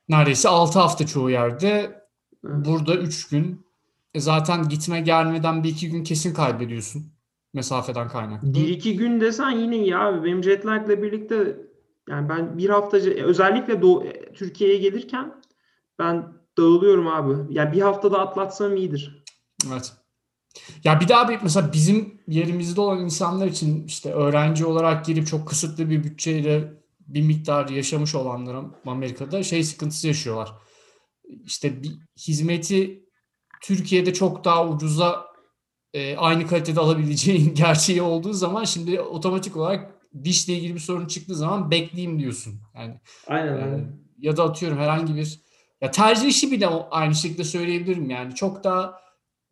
neredeyse 0.09 0.49
6 0.49 0.79
hafta 0.79 1.07
çoğu 1.07 1.31
yerde 1.31 2.05
Burada 2.45 2.97
3 2.97 3.29
gün. 3.29 3.67
E 4.15 4.21
zaten 4.21 4.69
gitme 4.69 5.01
gelmeden 5.01 5.65
bir 5.65 5.69
iki 5.69 5.91
gün 5.91 6.05
kesin 6.05 6.35
kaybediyorsun. 6.35 7.03
Mesafeden 7.55 8.09
kaynaklı. 8.09 8.55
Bir 8.55 8.69
iki 8.69 8.97
gün 8.97 9.21
desen 9.21 9.51
yine 9.51 9.77
iyi 9.77 9.97
abi. 9.97 10.25
Benim 10.25 10.45
jetlag'la 10.45 11.03
birlikte 11.03 11.57
yani 12.09 12.29
ben 12.29 12.59
bir 12.59 12.69
hafta 12.69 12.97
özellikle 12.97 13.83
Doğu, 13.83 14.05
e, 14.05 14.33
Türkiye'ye 14.33 14.79
gelirken 14.79 15.35
ben 15.99 16.33
dağılıyorum 16.59 17.07
abi. 17.07 17.55
Yani 17.55 17.73
bir 17.73 17.81
haftada 17.81 18.19
atlatsam 18.19 18.77
iyidir. 18.77 19.25
Evet. 19.69 19.93
Ya 20.85 21.01
bir 21.01 21.09
daha 21.09 21.29
bir 21.29 21.39
mesela 21.43 21.73
bizim 21.73 22.21
yerimizde 22.29 22.81
olan 22.81 23.01
insanlar 23.01 23.47
için 23.47 23.87
işte 23.87 24.13
öğrenci 24.13 24.67
olarak 24.67 25.05
girip 25.05 25.27
çok 25.27 25.49
kısıtlı 25.49 25.91
bir 25.91 26.05
bütçeyle 26.05 26.75
bir 27.01 27.23
miktar 27.23 27.69
yaşamış 27.69 28.15
olanların 28.15 28.73
Amerika'da 28.87 29.43
şey 29.43 29.65
sıkıntısı 29.65 30.07
yaşıyorlar 30.07 30.55
işte 31.45 31.83
bir 31.83 31.93
hizmeti 32.29 33.05
Türkiye'de 33.63 34.13
çok 34.13 34.45
daha 34.45 34.69
ucuza 34.69 35.27
e, 35.93 36.17
aynı 36.17 36.47
kalitede 36.47 36.81
alabileceğin 36.81 37.55
gerçeği 37.55 38.03
olduğu 38.03 38.33
zaman 38.33 38.65
şimdi 38.65 39.01
otomatik 39.01 39.57
olarak 39.57 39.95
dişle 40.25 40.55
ilgili 40.55 40.75
bir 40.75 40.81
sorun 40.81 41.07
çıktığı 41.07 41.35
zaman 41.35 41.71
bekleyeyim 41.71 42.19
diyorsun. 42.19 42.61
Yani 42.75 43.01
aynen, 43.27 43.57
e, 43.57 43.87
ya 44.19 44.37
da 44.37 44.45
atıyorum 44.45 44.79
herhangi 44.79 45.15
bir 45.15 45.41
ya 45.85 45.91
tercih 45.91 46.29
işi 46.29 46.53
bile 46.53 46.67
aynı 46.91 47.15
şekilde 47.15 47.45
söyleyebilirim 47.45 48.11
yani 48.11 48.35
çok 48.35 48.65
daha 48.65 49.01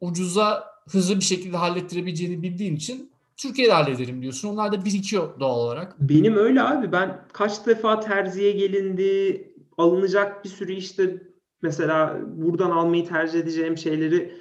ucuza 0.01 0.65
hızlı 0.91 1.17
bir 1.17 1.25
şekilde 1.25 1.57
hallettirebileceğini 1.57 2.43
bildiğin 2.43 2.77
için 2.77 3.13
Türkiye'de 3.37 3.73
hallederim 3.73 4.23
diyorsun. 4.23 4.49
Onlar 4.49 4.73
da 4.73 4.85
birikiyor 4.85 5.41
doğal 5.41 5.59
olarak. 5.59 5.97
Benim 6.01 6.37
öyle 6.37 6.63
abi. 6.63 6.93
Ben 6.93 7.25
kaç 7.33 7.67
defa 7.67 8.01
terziye 8.01 8.53
gelindi, 8.53 9.53
alınacak 9.79 10.45
bir 10.45 10.49
sürü 10.49 10.73
işte 10.73 11.23
mesela 11.63 12.21
buradan 12.37 12.71
almayı 12.71 13.09
tercih 13.09 13.41
edeceğim 13.41 13.79
şeyleri 13.79 14.35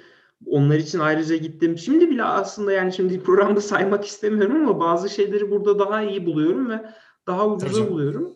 onlar 0.46 0.76
için 0.76 0.98
ayrıca 0.98 1.36
gittim. 1.36 1.78
Şimdi 1.78 2.10
bile 2.10 2.24
aslında 2.24 2.72
yani 2.72 2.92
şimdi 2.92 3.22
programda 3.22 3.60
saymak 3.60 4.04
istemiyorum 4.04 4.56
ama 4.56 4.80
bazı 4.80 5.10
şeyleri 5.10 5.50
burada 5.50 5.78
daha 5.78 6.02
iyi 6.02 6.26
buluyorum 6.26 6.70
ve 6.70 6.84
daha 7.26 7.48
ucuza 7.48 7.90
buluyorum. 7.90 8.34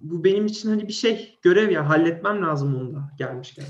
Bu 0.00 0.24
benim 0.24 0.46
için 0.46 0.68
hani 0.68 0.88
bir 0.88 0.92
şey 0.92 1.38
görev 1.42 1.70
ya 1.70 1.88
halletmem 1.88 2.42
lazım 2.42 2.74
onu 2.74 2.94
da 2.94 3.10
gelmişken. 3.18 3.64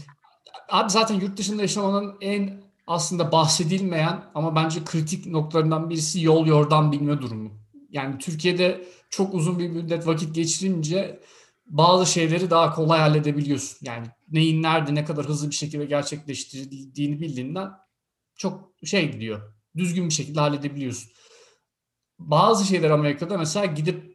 Abi 0.69 0.91
zaten 0.91 1.15
yurt 1.21 1.37
dışında 1.37 1.63
yaşamanın 1.63 2.15
en 2.21 2.63
aslında 2.87 3.33
bahsedilmeyen 3.33 4.25
ama 4.35 4.57
bence 4.57 4.85
kritik 4.85 5.27
noktalarından 5.27 5.91
birisi 5.91 6.23
yol 6.23 6.47
yordan 6.47 6.93
bilme 6.93 7.23
durumu. 7.23 7.51
Yani 7.91 8.19
Türkiye'de 8.19 8.85
çok 9.11 9.35
uzun 9.35 9.59
bir 9.59 9.69
müddet 9.69 10.07
vakit 10.07 10.35
geçirince 10.35 11.21
bazı 11.67 12.13
şeyleri 12.13 12.51
daha 12.51 12.75
kolay 12.75 13.01
halledebiliyorsun. 13.01 13.79
Yani 13.83 14.07
neyin 14.31 14.63
nerede 14.63 14.95
ne 14.95 15.05
kadar 15.05 15.27
hızlı 15.27 15.51
bir 15.51 15.55
şekilde 15.55 15.85
gerçekleştirildiğini 15.85 17.21
bildiğinden 17.21 17.71
çok 18.37 18.73
şey 18.85 19.13
gidiyor. 19.13 19.53
Düzgün 19.77 20.09
bir 20.09 20.15
şekilde 20.15 20.41
halledebiliyorsun. 20.41 21.11
Bazı 22.19 22.65
şeyler 22.65 22.91
Amerika'da 22.91 23.39
mesela 23.39 23.67
gidip 23.67 24.12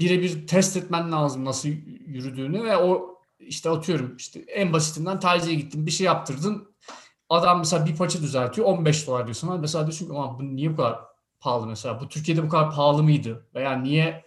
birebir 0.00 0.46
test 0.46 0.76
etmen 0.76 1.12
lazım 1.12 1.44
nasıl 1.44 1.68
yürüdüğünü 2.06 2.64
ve 2.64 2.76
o 2.76 3.18
işte 3.38 3.70
atıyorum 3.70 4.16
işte 4.16 4.40
en 4.40 4.72
basitinden 4.72 5.20
terziye 5.20 5.56
gittin 5.56 5.86
bir 5.86 5.90
şey 5.90 6.06
yaptırdın 6.06 6.76
adam 7.28 7.58
mesela 7.58 7.86
bir 7.86 7.96
parça 7.96 8.22
düzeltiyor 8.22 8.66
15 8.66 9.06
dolar 9.06 9.26
diyorsun. 9.26 9.60
Mesela 9.60 9.86
diyorsun 9.86 10.06
ki 10.06 10.12
bu 10.12 10.56
niye 10.56 10.72
bu 10.72 10.76
kadar 10.76 10.98
pahalı 11.40 11.66
mesela 11.66 12.00
bu 12.00 12.08
Türkiye'de 12.08 12.42
bu 12.42 12.48
kadar 12.48 12.70
pahalı 12.70 13.02
mıydı 13.02 13.46
veya 13.54 13.72
niye 13.72 14.24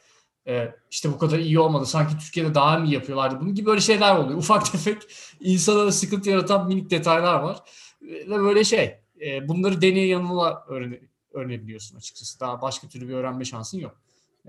e, 0.48 0.76
işte 0.92 1.14
bu 1.14 1.18
kadar 1.18 1.40
iyi 1.40 1.60
olmadı. 1.60 1.86
Sanki 1.86 2.18
Türkiye'de 2.18 2.56
daha 2.56 2.80
mı 2.80 2.88
yapıyorlardı 2.88 3.40
bunun 3.42 3.56
gibi 3.56 3.66
böyle 3.66 3.82
şeyler 3.82 4.16
oluyor. 4.16 4.38
Ufak 4.40 4.72
tefek 4.72 5.02
insana 5.40 5.92
sıkıntı 5.92 6.30
yaratan 6.30 6.68
minik 6.68 6.90
detaylar 6.90 7.40
var. 7.40 7.58
Ve 8.02 8.30
böyle 8.30 8.64
şey 8.64 9.00
e, 9.22 9.48
bunları 9.48 9.82
deneye 9.82 10.08
yanıla 10.08 10.66
öğrene, 10.68 11.00
öğrenebiliyorsun 11.34 11.98
açıkçası. 11.98 12.40
Daha 12.40 12.62
başka 12.62 12.88
türlü 12.88 13.08
bir 13.08 13.14
öğrenme 13.14 13.46
şansın 13.46 13.80
yok. 13.80 14.02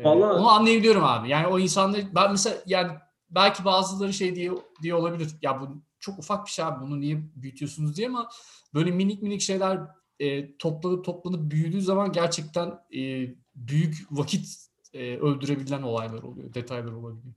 Vallahi... 0.04 0.32
Onu 0.32 0.48
anlayabiliyorum 0.48 1.04
abi. 1.04 1.28
Yani 1.28 1.46
o 1.46 1.58
insanlar 1.58 2.00
ben 2.14 2.30
mesela 2.30 2.56
yani 2.66 2.90
belki 3.30 3.64
bazıları 3.64 4.12
şey 4.12 4.34
diye, 4.34 4.50
diye 4.82 4.94
olabilir. 4.94 5.28
Ya 5.42 5.60
bu 5.60 5.82
çok 6.00 6.18
ufak 6.18 6.46
bir 6.46 6.50
şey 6.50 6.64
abi 6.64 6.86
bunu 6.86 7.00
niye 7.00 7.18
büyütüyorsunuz 7.36 7.96
diye 7.96 8.08
ama 8.08 8.28
böyle 8.74 8.90
minik 8.90 9.22
minik 9.22 9.40
şeyler 9.40 9.80
e, 10.18 10.56
toplanıp 10.56 11.04
toplanıp 11.04 11.50
büyüdüğü 11.50 11.82
zaman 11.82 12.12
gerçekten 12.12 12.68
e, 12.96 13.28
büyük 13.54 13.96
vakit 14.10 14.46
e, 14.92 15.16
öldürebilen 15.16 15.82
olaylar 15.82 16.22
oluyor, 16.22 16.54
detaylar 16.54 16.92
olabiliyor. 16.92 17.34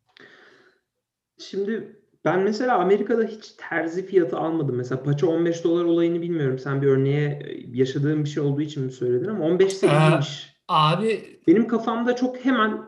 Şimdi 1.40 2.00
ben 2.26 2.40
mesela 2.40 2.80
Amerika'da 2.80 3.24
hiç 3.24 3.52
terzi 3.70 4.06
fiyatı 4.06 4.38
almadım. 4.38 4.76
Mesela 4.76 5.04
paça 5.04 5.28
15 5.28 5.64
dolar 5.64 5.84
olayını 5.84 6.22
bilmiyorum. 6.22 6.60
Sen 6.60 6.82
bir 6.82 6.88
örneğe 6.88 7.30
e, 7.30 7.78
yaşadığın 7.78 8.24
bir 8.24 8.30
şey 8.30 8.44
olduğu 8.44 8.62
için 8.62 8.84
mi 8.84 8.92
söyledin 8.92 9.30
ama 9.30 9.46
15 9.46 9.74
8'miş. 9.74 10.46
Ee, 10.46 10.54
abi 10.68 11.33
benim 11.48 11.68
kafamda 11.68 12.16
çok 12.16 12.46
hemen 12.46 12.82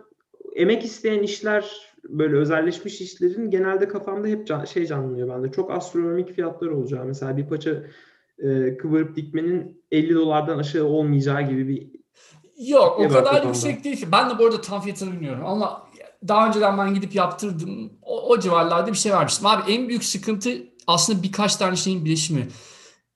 emek 0.55 0.85
isteyen 0.85 1.23
işler 1.23 1.71
böyle 2.03 2.35
özelleşmiş 2.35 3.01
işlerin 3.01 3.51
genelde 3.51 3.87
kafamda 3.87 4.27
hep 4.27 4.47
can, 4.47 4.65
şey 4.65 4.85
canlanıyor 4.85 5.29
bende. 5.29 5.51
Çok 5.51 5.71
astronomik 5.71 6.35
fiyatlar 6.35 6.67
olacağı. 6.67 7.05
Mesela 7.05 7.37
bir 7.37 7.47
paça 7.47 7.83
e, 8.39 8.77
kıvırıp 8.77 9.15
dikmenin 9.15 9.83
50 9.91 10.15
dolardan 10.15 10.57
aşağı 10.57 10.85
olmayacağı 10.85 11.41
gibi 11.49 11.67
bir 11.67 12.05
Yok 12.57 12.99
o 12.99 13.07
kadar 13.07 13.43
yüksek 13.43 13.83
değil 13.83 13.97
ki. 13.97 14.11
Ben 14.11 14.29
de 14.29 14.39
bu 14.39 14.45
arada 14.45 14.61
tam 14.61 14.81
fiyatını 14.81 15.11
bilmiyorum 15.11 15.45
ama 15.45 15.87
daha 16.27 16.47
önceden 16.47 16.77
ben 16.77 16.93
gidip 16.93 17.15
yaptırdım. 17.15 17.91
O, 18.01 18.29
o 18.29 18.39
civarlarda 18.39 18.91
bir 18.91 18.97
şey 18.97 19.11
vermiştim. 19.11 19.47
Abi 19.47 19.71
en 19.71 19.89
büyük 19.89 20.03
sıkıntı 20.03 20.49
aslında 20.87 21.23
birkaç 21.23 21.55
tane 21.55 21.75
şeyin 21.75 22.05
birleşimi. 22.05 22.47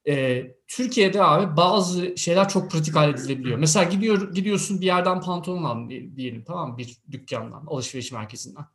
Ee, 0.08 0.44
Türkiye'de 0.70 1.24
abi 1.24 1.58
bazı 1.58 2.18
şeyler 2.18 2.50
çok 2.50 2.72
pratik 2.72 2.96
halledilebiliyor. 2.96 3.58
Mesela 3.58 3.84
gidiyor 3.84 4.34
gidiyorsun 4.34 4.82
bir 4.82 4.86
yerden 4.86 5.22
pantolon 5.22 5.64
al 5.64 5.90
diyelim 6.16 6.44
tamam 6.48 6.72
mı? 6.72 6.78
Bir 6.78 6.98
dükkandan, 7.12 7.64
alışveriş 7.68 8.12
merkezinden. 8.12 8.66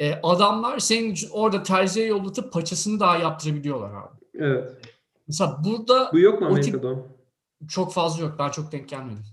Ee, 0.00 0.14
adamlar 0.22 0.78
senin 0.78 1.12
için 1.12 1.28
orada 1.32 1.62
terziye 1.62 2.06
yollatıp 2.06 2.52
paçasını 2.52 3.00
daha 3.00 3.16
yaptırabiliyorlar 3.16 3.90
abi. 3.90 4.18
Evet. 4.34 4.72
Mesela 5.26 5.60
burada 5.64 6.10
bu 6.12 6.18
yok 6.18 6.40
mu 6.40 6.46
Amerika'da? 6.46 6.96
Çok 7.68 7.92
fazla 7.92 8.24
yok. 8.24 8.34
Ben 8.38 8.50
çok 8.50 8.72
denk 8.72 8.88
gelmedim. 8.88 9.24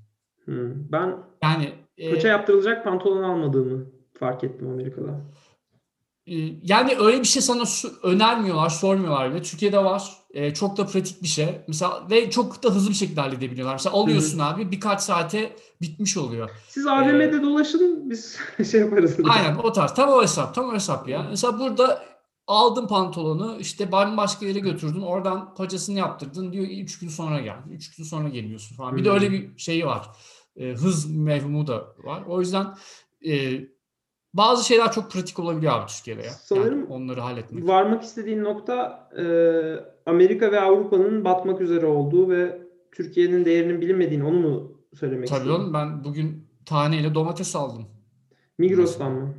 Hmm. 0.45 0.91
Ben 0.91 1.17
yani 1.43 1.73
e, 1.97 2.13
paça 2.13 2.27
yaptırılacak 2.27 2.83
pantolon 2.83 3.23
almadığımı 3.23 3.85
fark 4.19 4.43
ettim 4.43 4.69
Amerika'da. 4.69 5.21
E, 6.31 6.35
yani 6.63 6.95
öyle 6.99 7.19
bir 7.19 7.25
şey 7.25 7.41
sana 7.41 7.63
önermiyorlar, 8.03 8.69
sormuyorlar 8.69 9.31
bile. 9.31 9.41
Türkiye'de 9.41 9.83
var. 9.83 10.13
E, 10.33 10.53
çok 10.53 10.77
da 10.77 10.85
pratik 10.85 11.23
bir 11.23 11.27
şey. 11.27 11.61
Mesela 11.67 12.03
ve 12.09 12.29
çok 12.29 12.63
da 12.63 12.69
hızlı 12.69 12.89
bir 12.89 12.95
şekilde 12.95 13.21
halledebiliyorlar. 13.21 13.73
Mesela 13.73 13.95
alıyorsun 13.95 14.39
abi 14.39 14.71
birkaç 14.71 15.01
saate 15.01 15.55
bitmiş 15.81 16.17
oluyor. 16.17 16.49
Siz 16.69 16.87
AVM'de 16.87 17.41
dolaşın 17.41 18.09
biz 18.09 18.37
şey 18.71 18.81
yaparız. 18.81 19.17
Aynen 19.29 19.55
o 19.55 19.71
tarz. 19.71 19.93
Tam 19.93 20.09
o 20.09 20.21
hesap. 20.21 20.55
Tam 20.55 20.69
o 20.69 20.73
hesap 20.73 21.09
ya. 21.09 21.27
Mesela 21.29 21.59
burada 21.59 22.03
aldın 22.47 22.87
pantolonu 22.87 23.57
işte 23.59 23.91
başka 23.91 24.45
yere 24.45 24.59
götürdün. 24.59 25.01
Oradan 25.01 25.55
paçasını 25.55 25.99
yaptırdın. 25.99 26.53
Diyor 26.53 26.65
3 26.65 26.99
gün 26.99 27.09
sonra 27.09 27.39
gel. 27.41 27.57
3 27.71 27.95
gün 27.95 28.03
sonra 28.03 28.29
geliyorsun 28.29 28.75
falan. 28.75 28.97
Bir 28.97 29.05
de 29.05 29.09
Hmm. 29.09 29.15
öyle 29.15 29.31
bir 29.31 29.57
şey 29.57 29.85
var. 29.85 30.07
E, 30.55 30.71
hız 30.71 31.15
mevhumu 31.15 31.67
da 31.67 31.87
var. 32.03 32.23
O 32.27 32.39
yüzden 32.39 32.67
e, 33.27 33.59
bazı 34.33 34.65
şeyler 34.67 34.91
çok 34.91 35.11
pratik 35.11 35.39
olabiliyor 35.39 35.73
abi 35.73 35.87
Türkiye'de 35.87 36.21
ya. 36.21 36.31
Sanırım 36.31 36.79
yani 36.79 36.93
onları 36.93 37.21
halletmek. 37.21 37.67
Varmak 37.67 38.03
istediğin 38.03 38.43
nokta 38.43 39.09
e, 39.17 39.23
Amerika 40.05 40.51
ve 40.51 40.59
Avrupa'nın 40.59 41.25
batmak 41.25 41.61
üzere 41.61 41.85
olduğu 41.85 42.29
ve 42.29 42.61
Türkiye'nin 42.91 43.45
değerinin 43.45 43.81
bilinmediğini 43.81 44.23
onu 44.23 44.39
mu 44.39 44.71
söylemek 44.99 45.27
Tabii 45.29 45.37
istiyorsun? 45.39 45.63
oğlum 45.63 45.73
ben 45.73 46.03
bugün 46.03 46.47
taneyle 46.65 47.15
domates 47.15 47.55
aldım. 47.55 47.85
Migros'tan 48.57 49.11
mı? 49.11 49.33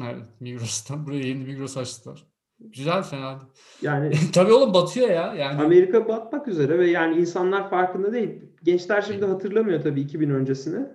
Evet, 0.00 0.26
Migros'tan. 0.40 1.06
Buraya 1.06 1.20
yeni 1.20 1.44
Migros 1.44 1.76
açtılar. 1.76 2.26
Güzel 2.60 3.02
fena. 3.02 3.38
Yani 3.82 4.12
Tabii 4.32 4.52
oğlum 4.52 4.74
batıyor 4.74 5.08
ya. 5.08 5.34
Yani 5.34 5.62
Amerika 5.62 6.08
batmak 6.08 6.48
üzere 6.48 6.78
ve 6.78 6.90
yani 6.90 7.16
insanlar 7.20 7.70
farkında 7.70 8.12
değil. 8.12 8.42
Gençler 8.62 9.02
şimdi 9.02 9.24
hatırlamıyor 9.24 9.82
tabii 9.82 10.00
2000 10.00 10.30
öncesini. 10.30 10.86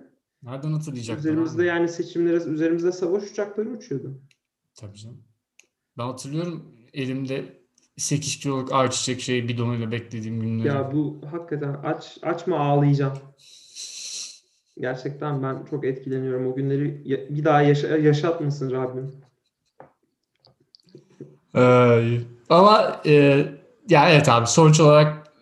Nereden 0.42 0.72
hatırlayacaklar 0.72 1.18
Üzerimizde 1.20 1.62
abi? 1.62 1.68
yani 1.68 1.88
seçimlere 1.88 2.36
üzerimizde 2.36 2.92
savaş 2.92 3.30
uçakları 3.30 3.68
uçuyordu. 3.68 4.20
Tabii 4.74 4.96
canım. 4.98 5.22
Ben 5.98 6.02
hatırlıyorum 6.04 6.64
elimde 6.92 7.62
8 7.96 8.40
kiloluk 8.40 8.72
ayçiçek 8.72 9.20
şeyi 9.20 9.48
bidonuyla 9.48 9.90
beklediğim 9.90 10.40
günleri. 10.40 10.68
Ya 10.68 10.92
bu 10.92 11.20
hakikaten 11.30 11.74
aç 11.84 12.18
açma 12.22 12.58
ağlayacağım. 12.58 13.18
Gerçekten 14.80 15.42
ben 15.42 15.64
çok 15.70 15.84
etkileniyorum. 15.84 16.46
O 16.46 16.54
günleri 16.54 17.04
bir 17.30 17.44
daha 17.44 17.62
yaşa- 17.62 17.96
yaşatmasın 17.96 18.70
Rabbim. 18.70 19.12
Ee, 21.56 22.20
ama 22.48 23.00
e, 23.06 23.12
ya 23.88 24.10
evet 24.10 24.28
abi 24.28 24.46
sonuç 24.46 24.80
olarak 24.80 25.32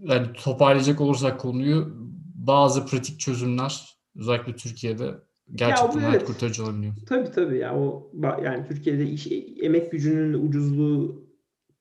yani 0.00 0.26
toparlayacak 0.32 1.00
olursak 1.00 1.40
konuyu 1.40 1.96
bazı 2.34 2.86
pratik 2.86 3.20
çözümler 3.20 3.94
özellikle 4.16 4.56
Türkiye'de 4.56 5.14
gerçekten 5.54 6.00
hayat 6.00 6.14
evet. 6.14 6.26
kurtarıcı 6.26 6.64
olabiliyor. 6.64 6.94
Tabii 7.06 7.30
tabii 7.30 7.58
ya 7.58 7.76
o 7.78 8.10
yani 8.44 8.66
Türkiye'de 8.68 9.04
iş, 9.04 9.28
emek 9.62 9.92
gücünün 9.92 10.48
ucuzluğu 10.48 11.24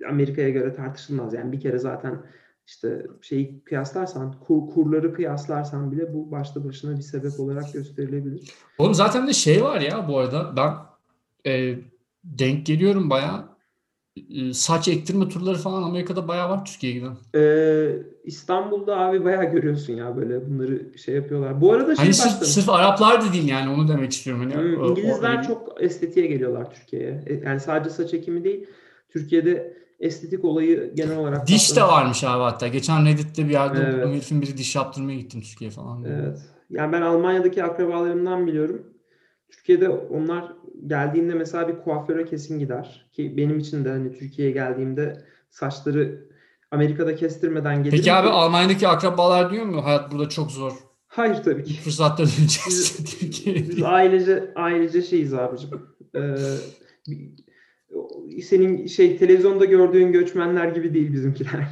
Amerika'ya 0.10 0.50
göre 0.50 0.74
tartışılmaz. 0.74 1.34
Yani 1.34 1.52
bir 1.52 1.60
kere 1.60 1.80
zaten 1.80 2.24
işte 2.68 3.08
şeyi 3.22 3.64
kıyaslarsan 3.64 4.40
kur, 4.40 4.70
kurları 4.74 5.14
kıyaslarsan 5.14 5.92
bile 5.92 6.14
bu 6.14 6.32
başta 6.32 6.66
başına 6.66 6.98
bir 6.98 7.02
sebep 7.02 7.40
olarak 7.40 7.74
gösterilebilir. 7.74 8.52
Oğlum 8.78 8.94
zaten 8.94 9.28
de 9.28 9.34
şey 9.34 9.64
var 9.64 9.82
ya 9.82 10.08
bu 10.08 10.18
arada 10.18 10.54
ben 10.58 10.74
e, 11.52 11.80
denk 12.24 12.66
geliyorum 12.66 13.10
bayağı 13.10 13.51
saç 14.54 14.88
ektirme 14.88 15.30
turları 15.30 15.58
falan 15.58 15.84
Amerika'da 15.84 16.28
bayağı 16.28 16.50
var 16.50 16.66
Türkiye'ye 16.66 17.00
giden. 17.00 17.16
Ee, 17.36 17.92
İstanbul'da 18.24 18.98
abi 18.98 19.24
bayağı 19.24 19.52
görüyorsun 19.52 19.94
ya 19.94 20.18
böyle 20.18 20.50
bunları 20.50 20.98
şey 20.98 21.16
yapıyorlar. 21.16 21.62
Bu 21.62 21.74
arada 21.74 21.96
şey 21.96 22.06
Hani 22.06 22.14
sırf, 22.14 22.32
sırf 22.48 22.70
Araplar 22.70 23.22
da 23.22 23.34
değil 23.34 23.48
yani 23.48 23.70
onu 23.74 23.88
demek 23.88 24.12
istiyorum. 24.12 24.42
Hani, 24.44 24.54
Hmm, 24.56 24.82
o- 24.82 24.86
o- 24.86 24.90
İngilizler 24.90 25.38
öyle- 25.38 25.48
çok 25.48 25.84
estetiğe 25.84 26.28
geliyorlar 26.28 26.72
Türkiye'ye. 26.76 27.24
E, 27.28 27.34
Yani 27.34 27.60
sadece 27.60 27.90
saç 27.90 28.14
ekimi 28.14 28.44
değil. 28.44 28.66
Türkiye'de 29.10 29.78
estetik 30.00 30.46
olayı 30.46 30.92
genel 30.96 31.18
olarak 31.18 31.48
Diş 31.48 31.72
de 31.72 31.80
patlamış. 31.80 31.94
varmış 32.02 32.24
abi 32.24 32.44
hatta. 32.44 32.68
Geçen 32.68 33.06
Reddit'te 33.06 33.46
bir 33.46 33.54
yerde 33.54 33.80
Evet. 33.84 33.94
okudum 33.94 34.14
herifin 34.14 34.42
biri 34.42 34.58
diş 34.58 34.76
yaptırmaya 34.76 35.18
gittim 35.20 35.42
Türkiye 35.42 35.70
falan. 35.72 36.04
diye. 36.06 36.14
Evet. 36.24 36.40
Yani 36.70 36.92
ben 36.94 37.02
Almanya'daki 37.02 37.64
akrabalarımdan 37.64 38.48
biliyorum. 38.48 38.82
Türkiye'de 39.52 39.90
onlar 39.90 40.54
geldiğinde 40.88 41.34
mesela 41.34 41.68
bir 41.68 41.76
kuaföre 41.78 42.26
kesin 42.26 42.60
gider. 42.60 43.10
Ki 43.14 43.38
benim 43.38 43.60
için 43.60 43.86
de 43.86 43.90
hani 43.90 44.12
Türkiye'ye 44.14 44.54
geldiğimde 44.54 45.26
saçları 45.50 46.28
Amerika'da 46.72 47.16
kestirmeden 47.16 47.76
gelirim. 47.84 47.98
Peki 47.98 48.14
abi 48.14 48.28
ki- 48.28 48.34
Almanya'daki 48.34 48.88
akrabalar 48.88 49.52
diyor 49.52 49.66
mu 49.66 49.86
hayat 49.86 50.12
burada 50.12 50.30
çok 50.30 50.52
zor. 50.52 50.72
Hayır 51.08 51.36
tabii 51.44 51.64
ki. 51.64 51.74
Fırsatla 51.74 52.24
döneceğiz 52.24 53.00
Biz 53.22 53.46
diye. 53.76 53.86
ailece 53.88 54.52
ailece 54.56 55.02
şeyiz 55.02 55.34
abicim. 55.34 55.70
Ee, 56.16 56.36
senin 58.42 58.88
şey 58.88 59.18
televizyonda 59.18 59.66
gördüğün 59.66 60.12
göçmenler 60.12 60.68
gibi 60.68 60.94
değil 60.94 61.14
bizimkiler. 61.14 61.68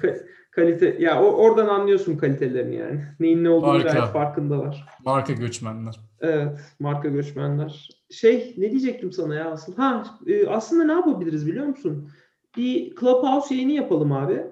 Ka- 0.50 0.62
kalite 0.62 0.96
ya 1.00 1.22
o, 1.22 1.26
oradan 1.26 1.66
anlıyorsun 1.66 2.16
kalitelerini 2.16 2.76
yani. 2.76 3.04
Neyin 3.20 3.44
ne 3.44 3.50
olduğunu 3.50 3.70
Harika. 3.70 3.92
gayet 3.92 4.12
farkındalar. 4.12 4.86
Marka 5.04 5.32
göçmenler. 5.32 6.00
Evet, 6.20 6.58
marka 6.78 7.08
göçmenler. 7.08 7.88
Şey, 8.10 8.54
ne 8.58 8.70
diyecektim 8.70 9.12
sana 9.12 9.34
ya 9.34 9.50
asıl? 9.50 9.76
Ha, 9.76 10.18
e, 10.26 10.46
aslında 10.46 10.84
ne 10.84 10.92
yapabiliriz 10.92 11.46
biliyor 11.46 11.66
musun? 11.66 12.10
Bir 12.56 12.96
Clubhouse 12.96 13.54
yayını 13.54 13.72
yapalım 13.72 14.12
abi. 14.12 14.42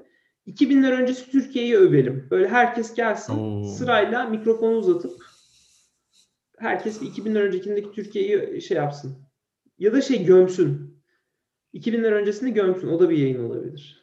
2000'ler 0.46 0.92
öncesi 0.92 1.30
Türkiye'yi 1.30 1.76
övelim. 1.76 2.26
Böyle 2.30 2.48
herkes 2.48 2.94
gelsin 2.94 3.34
Oo. 3.38 3.64
sırayla 3.64 4.26
mikrofonu 4.26 4.76
uzatıp 4.76 5.12
herkes 6.58 7.02
bir 7.02 7.06
2000'ler 7.06 7.40
öncekindeki 7.40 7.92
Türkiye'yi 7.92 8.62
şey 8.62 8.76
yapsın. 8.76 9.18
Ya 9.78 9.92
da 9.92 10.00
şey 10.00 10.24
gömsün. 10.24 10.98
2000'ler 11.74 12.10
öncesini 12.12 12.54
gömsün. 12.54 12.88
O 12.88 13.00
da 13.00 13.10
bir 13.10 13.18
yayın 13.18 13.44
olabilir. 13.44 13.97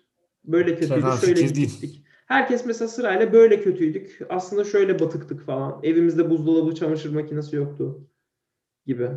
Böyle 0.47 0.75
kötüydük, 0.75 1.03
Fena 1.03 1.17
şöyle 1.17 1.41
gittik. 1.41 2.03
Herkes 2.25 2.65
mesela 2.65 2.88
sırayla 2.88 3.34
böyle 3.34 3.62
kötüydük. 3.62 4.19
Aslında 4.29 4.63
şöyle 4.63 4.99
batıktık 4.99 5.45
falan. 5.45 5.79
Evimizde 5.84 6.29
buzdolabı, 6.29 6.75
çamaşır 6.75 7.13
makinesi 7.13 7.55
yoktu 7.55 8.08
gibi. 8.86 9.10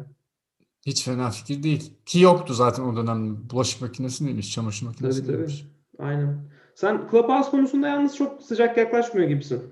Hiç 0.87 1.05
fena 1.05 1.31
fikir 1.31 1.63
değil. 1.63 1.93
Ki 2.07 2.21
yoktu 2.21 2.55
zaten 2.55 2.83
o 2.83 2.97
dönem. 2.97 3.51
Bulaşık 3.51 3.83
makinesi 3.83 4.27
neymiş, 4.27 4.53
çamaşır 4.53 4.87
makinesi 4.87 5.19
Tabii 5.19 5.27
tabii. 5.27 5.37
neymiş. 5.37 5.65
Aynen. 5.99 6.49
Sen 6.75 7.09
Clubhouse 7.11 7.51
konusunda 7.51 7.89
yalnız 7.89 8.17
çok 8.17 8.43
sıcak 8.43 8.77
yaklaşmıyor 8.77 9.29
gibisin. 9.29 9.63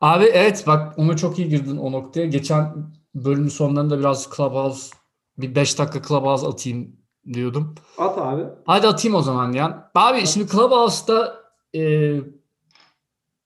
Abi 0.00 0.24
evet 0.24 0.64
bak 0.66 0.98
ona 0.98 1.16
çok 1.16 1.38
iyi 1.38 1.48
girdin 1.48 1.76
o 1.76 1.92
noktaya. 1.92 2.26
Geçen 2.26 2.92
bölümün 3.14 3.48
sonlarında 3.48 3.98
biraz 3.98 4.28
Clubhouse 4.36 4.96
bir 5.38 5.54
5 5.54 5.78
dakika 5.78 6.08
Clubhouse 6.08 6.46
atayım 6.46 6.96
diyordum. 7.34 7.74
At 7.98 8.18
abi. 8.18 8.42
Hadi 8.66 8.86
atayım 8.86 9.14
o 9.16 9.22
zaman 9.22 9.52
ya. 9.52 9.90
Abi 9.94 10.26
şimdi 10.26 10.52
Clubhouse'da 10.52 11.44
e, 11.74 12.14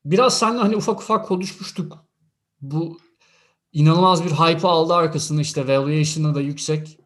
biraz 0.04 0.38
seninle 0.38 0.58
hani 0.58 0.76
ufak 0.76 1.00
ufak 1.00 1.26
konuşmuştuk. 1.26 1.98
Bu 2.60 2.98
inanılmaz 3.72 4.24
bir 4.24 4.30
hype 4.30 4.68
aldı 4.68 4.94
arkasında 4.94 5.40
işte 5.40 5.68
valuation'ı 5.68 6.34
da 6.34 6.40
yüksek. 6.40 6.98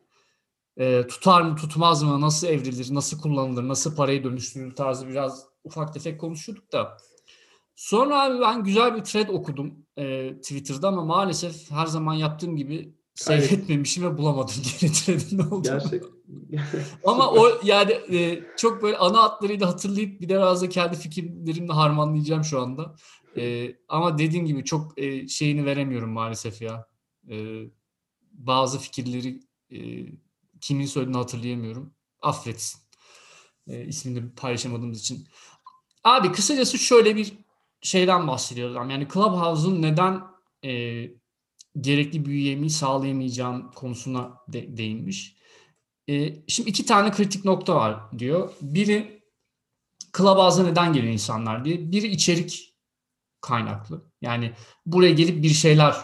E, 0.77 1.07
tutar 1.07 1.43
mı 1.43 1.57
tutmaz 1.57 2.03
mı 2.03 2.21
nasıl 2.21 2.47
evrilir 2.47 2.95
nasıl 2.95 3.21
kullanılır 3.21 3.69
nasıl 3.69 3.97
parayı 3.97 4.25
dönüştürülür 4.25 4.75
tarzı 4.77 5.09
biraz 5.09 5.47
ufak 5.65 5.95
tefek 5.95 6.21
konuşuyorduk 6.21 6.73
da. 6.73 6.97
Sonra 7.77 8.23
abi 8.23 8.41
ben 8.41 8.65
güzel 8.65 8.97
bir 8.97 9.05
thread 9.05 9.29
okudum 9.29 9.87
e, 9.97 10.35
Twitter'da 10.37 10.89
ama 10.89 11.05
maalesef 11.05 11.71
her 11.71 11.87
zaman 11.87 12.15
yaptığım 12.15 12.57
gibi 12.57 12.96
save 13.17 13.37
Evet. 13.37 13.53
etmemişim 13.53 14.05
ve 14.05 14.19
bulamadım 14.19 14.55
geri 14.81 14.93
thread'in 14.93 15.39
ne 15.39 15.43
olduğunu. 15.43 15.63
Gerçek. 15.63 16.03
Ama 17.05 17.31
o 17.31 17.49
yani 17.65 17.93
e, 17.93 18.43
çok 18.57 18.83
böyle 18.83 18.97
ana 18.97 19.23
hatlarıyla 19.23 19.69
hatırlayıp 19.69 20.21
bir 20.21 20.29
de 20.29 20.35
biraz 20.35 20.63
da 20.63 20.69
kendi 20.69 20.97
fikirlerimle 20.97 21.73
harmanlayacağım 21.73 22.45
şu 22.45 22.61
anda. 22.61 22.97
E, 23.37 23.75
ama 23.89 24.19
dediğim 24.19 24.47
gibi 24.47 24.65
çok 24.65 24.99
e, 24.99 25.29
şeyini 25.29 25.65
veremiyorum 25.65 26.11
maalesef 26.11 26.63
ya. 26.63 26.89
E, 27.31 27.65
bazı 28.33 28.79
fikirleri 28.79 29.41
e, 29.71 29.79
kimin 30.61 30.87
söylediğini 30.87 31.19
hatırlayamıyorum. 31.19 31.95
Affetsin. 32.23 32.81
E, 33.69 33.85
ismini 33.85 34.31
paylaşamadığımız 34.31 35.01
için. 35.01 35.27
Abi 36.05 36.33
kısacası 36.33 36.79
şöyle 36.79 37.17
bir 37.17 37.33
şeyden 37.81 38.27
bahsediyoruz. 38.27 38.77
Yani 38.77 39.09
Clubhouse'un 39.15 39.83
neden 39.83 40.23
e, 40.65 40.71
gerekli 41.81 42.25
büyüyemeyi 42.25 42.71
sağlayamayacağın 42.71 43.71
konusuna 43.75 44.39
de- 44.49 44.77
değinmiş. 44.77 45.37
E, 46.09 46.35
şimdi 46.49 46.71
iki 46.71 46.87
tane 46.87 47.11
kritik 47.11 47.45
nokta 47.45 47.75
var 47.75 48.19
diyor. 48.19 48.53
Biri 48.61 49.23
Clubhouse'a 50.17 50.65
neden 50.65 50.93
geliyor 50.93 51.13
insanlar 51.13 51.65
diye. 51.65 51.93
Biri 51.93 52.07
içerik 52.07 52.75
kaynaklı. 53.41 54.11
Yani 54.21 54.53
buraya 54.87 55.13
gelip 55.13 55.43
bir 55.43 55.49
şeyler 55.49 55.95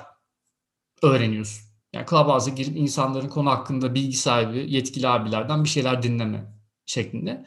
öğreniyorsun. 1.03 1.73
Yani 1.93 2.07
Clubhouse'a 2.11 2.55
girip 2.55 2.77
insanların 2.77 3.29
konu 3.29 3.51
hakkında 3.51 3.95
bilgi 3.95 4.17
sahibi 4.17 4.73
yetkili 4.75 5.09
abilerden 5.09 5.65
bir 5.65 5.69
şeyler 5.69 6.03
dinleme 6.03 6.55
şeklinde. 6.87 7.45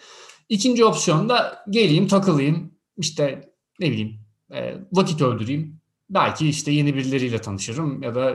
İkinci 0.50 0.86
opsiyon 0.86 1.30
da 1.30 1.66
geleyim 1.70 2.08
takılayım 2.08 2.78
işte 2.98 3.54
ne 3.80 3.92
bileyim 3.92 4.20
e, 4.52 4.76
vakit 4.92 5.22
öldüreyim. 5.22 5.82
Belki 6.10 6.50
işte 6.50 6.72
yeni 6.72 6.96
birileriyle 6.96 7.42
tanışırım 7.42 8.04
ya 8.04 8.16
da 8.16 8.32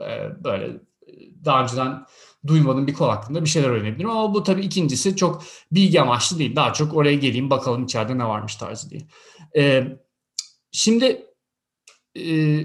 e, 0.00 0.44
böyle 0.44 0.66
e, 0.66 1.44
daha 1.44 1.62
önceden 1.62 2.06
duymadığım 2.46 2.86
bir 2.86 2.94
konu 2.94 3.10
hakkında 3.10 3.44
bir 3.44 3.48
şeyler 3.48 3.68
öğrenebilirim. 3.68 4.10
Ama 4.10 4.34
bu 4.34 4.42
tabii 4.42 4.62
ikincisi 4.62 5.16
çok 5.16 5.44
bilgi 5.72 6.00
amaçlı 6.00 6.38
değil. 6.38 6.56
Daha 6.56 6.72
çok 6.72 6.94
oraya 6.94 7.14
geleyim 7.14 7.50
bakalım 7.50 7.84
içeride 7.84 8.18
ne 8.18 8.24
varmış 8.24 8.56
tarzı 8.56 8.90
diye. 8.90 9.00
Ee, 9.56 9.98
şimdi 10.72 11.26
e, 12.18 12.64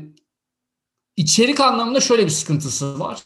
içerik 1.18 1.60
anlamında 1.60 2.00
şöyle 2.00 2.26
bir 2.26 2.30
sıkıntısı 2.30 3.00
var. 3.00 3.24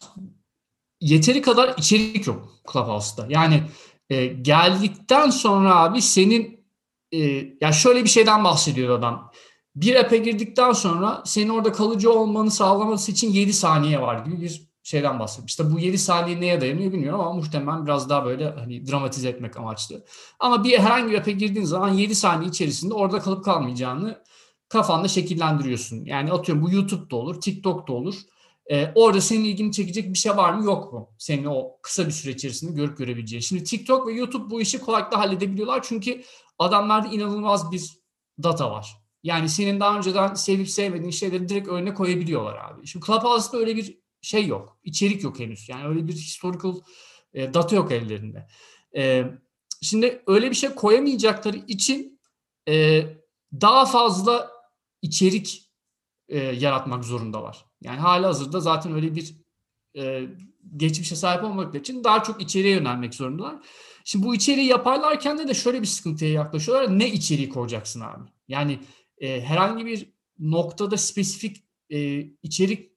Yeteri 1.01 1.41
kadar 1.41 1.77
içerik 1.77 2.27
yok 2.27 2.49
Clubhouse'da. 2.73 3.27
Yani 3.29 3.63
e, 4.09 4.25
geldikten 4.25 5.29
sonra 5.29 5.75
abi 5.75 6.01
senin 6.01 6.65
e, 7.11 7.17
ya 7.61 7.71
şöyle 7.71 8.03
bir 8.03 8.09
şeyden 8.09 8.43
bahsediyor 8.43 8.99
adam. 8.99 9.31
Bir 9.75 9.95
app'e 9.95 10.17
girdikten 10.17 10.71
sonra 10.71 11.23
senin 11.25 11.49
orada 11.49 11.71
kalıcı 11.71 12.11
olmanı 12.11 12.51
sağlaması 12.51 13.11
için 13.11 13.31
7 13.31 13.53
saniye 13.53 14.01
var 14.01 14.25
gibi 14.25 14.41
bir 14.41 14.67
şeyden 14.83 15.19
bahsediyor. 15.19 15.47
İşte 15.47 15.71
bu 15.71 15.79
7 15.79 15.97
saniye 15.97 16.41
neye 16.41 16.61
dayanıyor 16.61 16.91
bilmiyorum 16.91 17.19
ama 17.19 17.33
muhtemelen 17.33 17.85
biraz 17.85 18.09
daha 18.09 18.25
böyle 18.25 18.49
hani 18.49 18.87
dramatize 18.87 19.29
etmek 19.29 19.57
amaçlı. 19.57 20.05
Ama 20.39 20.63
bir 20.63 20.79
herhangi 20.79 21.11
bir 21.11 21.17
app'e 21.17 21.31
girdiğin 21.31 21.65
zaman 21.65 21.89
7 21.89 22.15
saniye 22.15 22.49
içerisinde 22.49 22.93
orada 22.93 23.19
kalıp 23.19 23.45
kalmayacağını 23.45 24.23
kafanda 24.69 25.07
şekillendiriyorsun. 25.07 26.05
Yani 26.05 26.31
atıyorum 26.31 26.63
bu 26.63 26.71
YouTube'da 26.71 27.15
olur, 27.15 27.41
TikTok'ta 27.41 27.93
olur. 27.93 28.15
Ee, 28.71 28.91
orada 28.95 29.21
senin 29.21 29.43
ilgini 29.43 29.71
çekecek 29.71 30.13
bir 30.13 30.17
şey 30.17 30.37
var 30.37 30.53
mı 30.53 30.65
yok 30.65 30.93
mu? 30.93 31.09
Senin 31.17 31.45
o 31.45 31.77
kısa 31.81 32.05
bir 32.07 32.11
süre 32.11 32.31
içerisinde 32.31 32.71
görüp 32.71 32.97
görebileceğin. 32.97 33.41
Şimdi 33.41 33.63
TikTok 33.63 34.07
ve 34.07 34.13
YouTube 34.13 34.49
bu 34.49 34.61
işi 34.61 34.79
kolaylıkla 34.79 35.19
halledebiliyorlar. 35.19 35.83
Çünkü 35.83 36.23
adamlarda 36.59 37.07
inanılmaz 37.07 37.71
bir 37.71 37.97
data 38.43 38.71
var. 38.71 39.02
Yani 39.23 39.49
senin 39.49 39.79
daha 39.79 39.97
önceden 39.97 40.33
sevip 40.33 40.69
sevmediğin 40.69 41.11
şeyleri 41.11 41.49
direkt 41.49 41.67
önüne 41.67 41.93
koyabiliyorlar 41.93 42.57
abi. 42.57 42.87
Şimdi 42.87 43.05
Clubhouse'da 43.05 43.57
öyle 43.57 43.75
bir 43.75 43.97
şey 44.21 44.47
yok. 44.47 44.77
İçerik 44.83 45.23
yok 45.23 45.39
henüz. 45.39 45.69
Yani 45.69 45.87
öyle 45.87 46.07
bir 46.07 46.13
historical 46.13 46.75
e, 47.33 47.53
data 47.53 47.75
yok 47.75 47.91
ellerinde. 47.91 48.47
E, 48.95 49.25
şimdi 49.81 50.23
öyle 50.27 50.49
bir 50.49 50.55
şey 50.55 50.69
koyamayacakları 50.69 51.57
için 51.57 52.19
e, 52.67 53.03
daha 53.61 53.85
fazla 53.85 54.51
içerik 55.01 55.71
e, 56.27 56.39
yaratmak 56.39 57.05
zorundalar. 57.05 57.65
Yani 57.81 57.99
hala 57.99 58.27
hazırda 58.27 58.59
zaten 58.59 58.93
öyle 58.93 59.15
bir 59.15 59.35
e, 59.97 60.27
geçmişe 60.77 61.15
sahip 61.15 61.43
olmak 61.43 61.75
için 61.75 62.03
daha 62.03 62.23
çok 62.23 62.41
içeriğe 62.41 62.75
yönelmek 62.75 63.15
zorundalar. 63.15 63.55
Şimdi 64.03 64.25
bu 64.25 64.35
içeriği 64.35 64.67
yaparlarken 64.67 65.37
de, 65.37 65.47
de 65.47 65.53
şöyle 65.53 65.81
bir 65.81 65.87
sıkıntıya 65.87 66.31
yaklaşıyorlar. 66.31 66.99
Ne 66.99 67.09
içeriği 67.11 67.49
koyacaksın 67.49 68.01
abi? 68.01 68.29
Yani 68.47 68.79
e, 69.23 69.41
herhangi 69.41 69.85
bir 69.85 70.13
noktada 70.39 70.97
spesifik 70.97 71.63
e, 71.89 72.19
içerik 72.19 72.91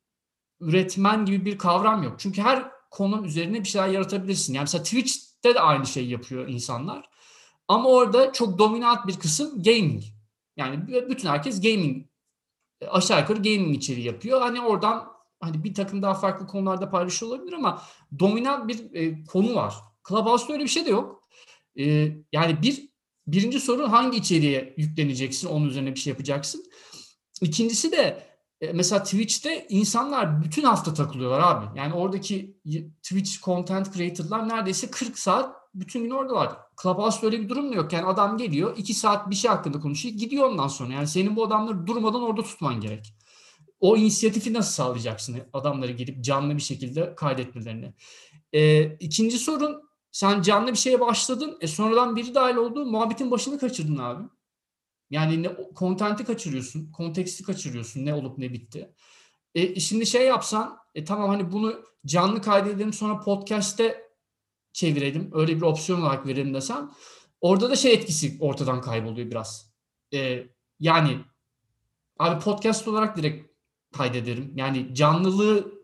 üretmen 0.60 1.24
gibi 1.24 1.44
bir 1.44 1.58
kavram 1.58 2.02
yok. 2.02 2.14
Çünkü 2.18 2.42
her 2.42 2.70
konu 2.90 3.26
üzerine 3.26 3.60
bir 3.60 3.68
şeyler 3.68 3.88
yaratabilirsin. 3.88 4.54
Yani 4.54 4.62
mesela 4.62 4.84
Twitch'te 4.84 5.54
de 5.54 5.60
aynı 5.60 5.86
şeyi 5.86 6.10
yapıyor 6.10 6.48
insanlar. 6.48 7.10
Ama 7.68 7.88
orada 7.88 8.32
çok 8.32 8.58
dominant 8.58 9.06
bir 9.06 9.18
kısım 9.18 9.62
gaming. 9.62 10.02
Yani 10.56 10.88
bütün 10.88 11.28
herkes 11.28 11.62
gaming 11.62 12.06
aşağı 12.88 13.20
yukarı 13.20 13.38
gaming 13.38 13.76
içeriği 13.76 14.06
yapıyor. 14.06 14.40
Hani 14.40 14.60
oradan 14.60 15.08
hani 15.40 15.64
bir 15.64 15.74
takım 15.74 16.02
daha 16.02 16.14
farklı 16.14 16.46
konularda 16.46 16.90
paylaşıyor 16.90 17.32
olabilir 17.32 17.52
ama 17.52 17.82
dominant 18.18 18.68
bir 18.68 18.94
e, 18.94 19.24
konu 19.24 19.54
var. 19.54 19.74
Clubhouse'da 20.08 20.52
öyle 20.52 20.64
bir 20.64 20.68
şey 20.68 20.86
de 20.86 20.90
yok. 20.90 21.28
E, 21.78 21.84
yani 22.32 22.62
bir 22.62 22.88
birinci 23.26 23.60
soru 23.60 23.92
hangi 23.92 24.18
içeriğe 24.18 24.74
yükleneceksin, 24.76 25.48
onun 25.48 25.68
üzerine 25.68 25.94
bir 25.94 26.00
şey 26.00 26.10
yapacaksın. 26.10 26.64
İkincisi 27.40 27.92
de 27.92 28.26
e, 28.60 28.72
mesela 28.72 29.02
Twitch'te 29.02 29.66
insanlar 29.68 30.42
bütün 30.42 30.62
hafta 30.62 30.94
takılıyorlar 30.94 31.40
abi. 31.40 31.78
Yani 31.78 31.94
oradaki 31.94 32.56
Twitch 33.02 33.42
content 33.42 33.94
creator'lar 33.94 34.48
neredeyse 34.48 34.90
40 34.90 35.18
saat 35.18 35.56
bütün 35.74 36.02
gün 36.02 36.10
oradalar. 36.10 36.52
Clubhouse'da 36.82 37.26
öyle 37.26 37.40
bir 37.40 37.48
durum 37.48 37.70
da 37.70 37.74
yok. 37.74 37.92
Yani 37.92 38.06
adam 38.06 38.38
geliyor 38.38 38.76
2 38.76 38.94
saat 38.94 39.30
bir 39.30 39.34
şey 39.34 39.50
hakkında 39.50 39.80
konuşuyor 39.80 40.14
gidiyor 40.14 40.50
ondan 40.50 40.68
sonra. 40.68 40.92
Yani 40.92 41.06
senin 41.06 41.36
bu 41.36 41.44
adamları 41.44 41.86
durmadan 41.86 42.22
orada 42.22 42.42
tutman 42.42 42.80
gerek. 42.80 43.14
O 43.80 43.96
inisiyatifi 43.96 44.52
nasıl 44.52 44.72
sağlayacaksın 44.72 45.36
adamları 45.52 45.92
gelip 45.92 46.24
canlı 46.24 46.56
bir 46.56 46.62
şekilde 46.62 47.14
kaydetmelerini? 47.14 47.94
Ee, 48.52 48.96
ikinci 48.96 49.38
sorun 49.38 49.85
sen 50.16 50.42
canlı 50.42 50.72
bir 50.72 50.76
şeye 50.76 51.00
başladın. 51.00 51.58
E 51.60 51.66
sonradan 51.66 52.16
biri 52.16 52.34
dahil 52.34 52.56
oldu. 52.56 52.86
Muhabbetin 52.86 53.30
başını 53.30 53.58
kaçırdın 53.58 53.96
abi. 53.96 54.28
Yani 55.10 55.42
ne 55.42 55.56
kontenti 55.74 56.24
kaçırıyorsun, 56.24 56.92
konteksti 56.92 57.44
kaçırıyorsun 57.44 58.06
ne 58.06 58.14
olup 58.14 58.38
ne 58.38 58.52
bitti. 58.52 58.94
E, 59.54 59.80
şimdi 59.80 60.06
şey 60.06 60.26
yapsan, 60.26 60.78
e, 60.94 61.04
tamam 61.04 61.28
hani 61.28 61.52
bunu 61.52 61.84
canlı 62.06 62.42
kaydedelim 62.42 62.92
sonra 62.92 63.20
podcast'te 63.20 64.10
çevirelim, 64.72 65.30
öyle 65.34 65.56
bir 65.56 65.62
opsiyon 65.62 66.00
olarak 66.00 66.26
verelim 66.26 66.54
desem, 66.54 66.90
orada 67.40 67.70
da 67.70 67.76
şey 67.76 67.92
etkisi 67.92 68.36
ortadan 68.40 68.80
kayboluyor 68.80 69.30
biraz. 69.30 69.72
E, 70.14 70.46
yani 70.80 71.18
abi 72.18 72.44
podcast 72.44 72.88
olarak 72.88 73.16
direkt 73.16 73.52
kaydederim. 73.92 74.52
Yani 74.54 74.94
canlılığı 74.94 75.75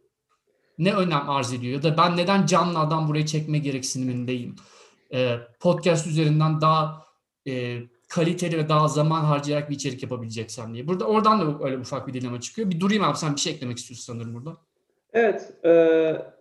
ne 0.79 0.95
önem 0.95 1.31
arz 1.31 1.53
ediyor 1.53 1.73
ya 1.75 1.83
da 1.83 1.97
ben 1.97 2.17
neden 2.17 2.47
canlı 2.47 2.79
adam 2.79 3.09
buraya 3.09 3.27
çekme 3.27 3.59
gereksinimindeyim. 3.59 4.57
E, 5.15 5.37
podcast 5.61 6.07
üzerinden 6.07 6.61
daha 6.61 7.03
e, 7.49 7.79
kaliteli 8.09 8.59
ve 8.59 8.69
daha 8.69 8.89
zaman 8.89 9.21
harcayarak 9.21 9.71
bir 9.71 9.75
içerik 9.75 10.03
yapabileceksem 10.03 10.75
diye. 10.75 10.89
Burada 10.89 11.05
oradan 11.05 11.41
da 11.41 11.65
öyle 11.65 11.79
ufak 11.79 12.09
bir 12.09 12.13
dilema 12.13 12.41
çıkıyor. 12.41 12.71
Bir 12.71 12.81
durayım 12.81 13.05
abi 13.05 13.19
sen 13.19 13.35
bir 13.35 13.41
şey 13.41 13.53
eklemek 13.53 13.79
istiyorsun 13.79 14.13
sanırım 14.13 14.35
burada. 14.35 14.57
Evet. 15.13 15.53
E, 15.65 15.71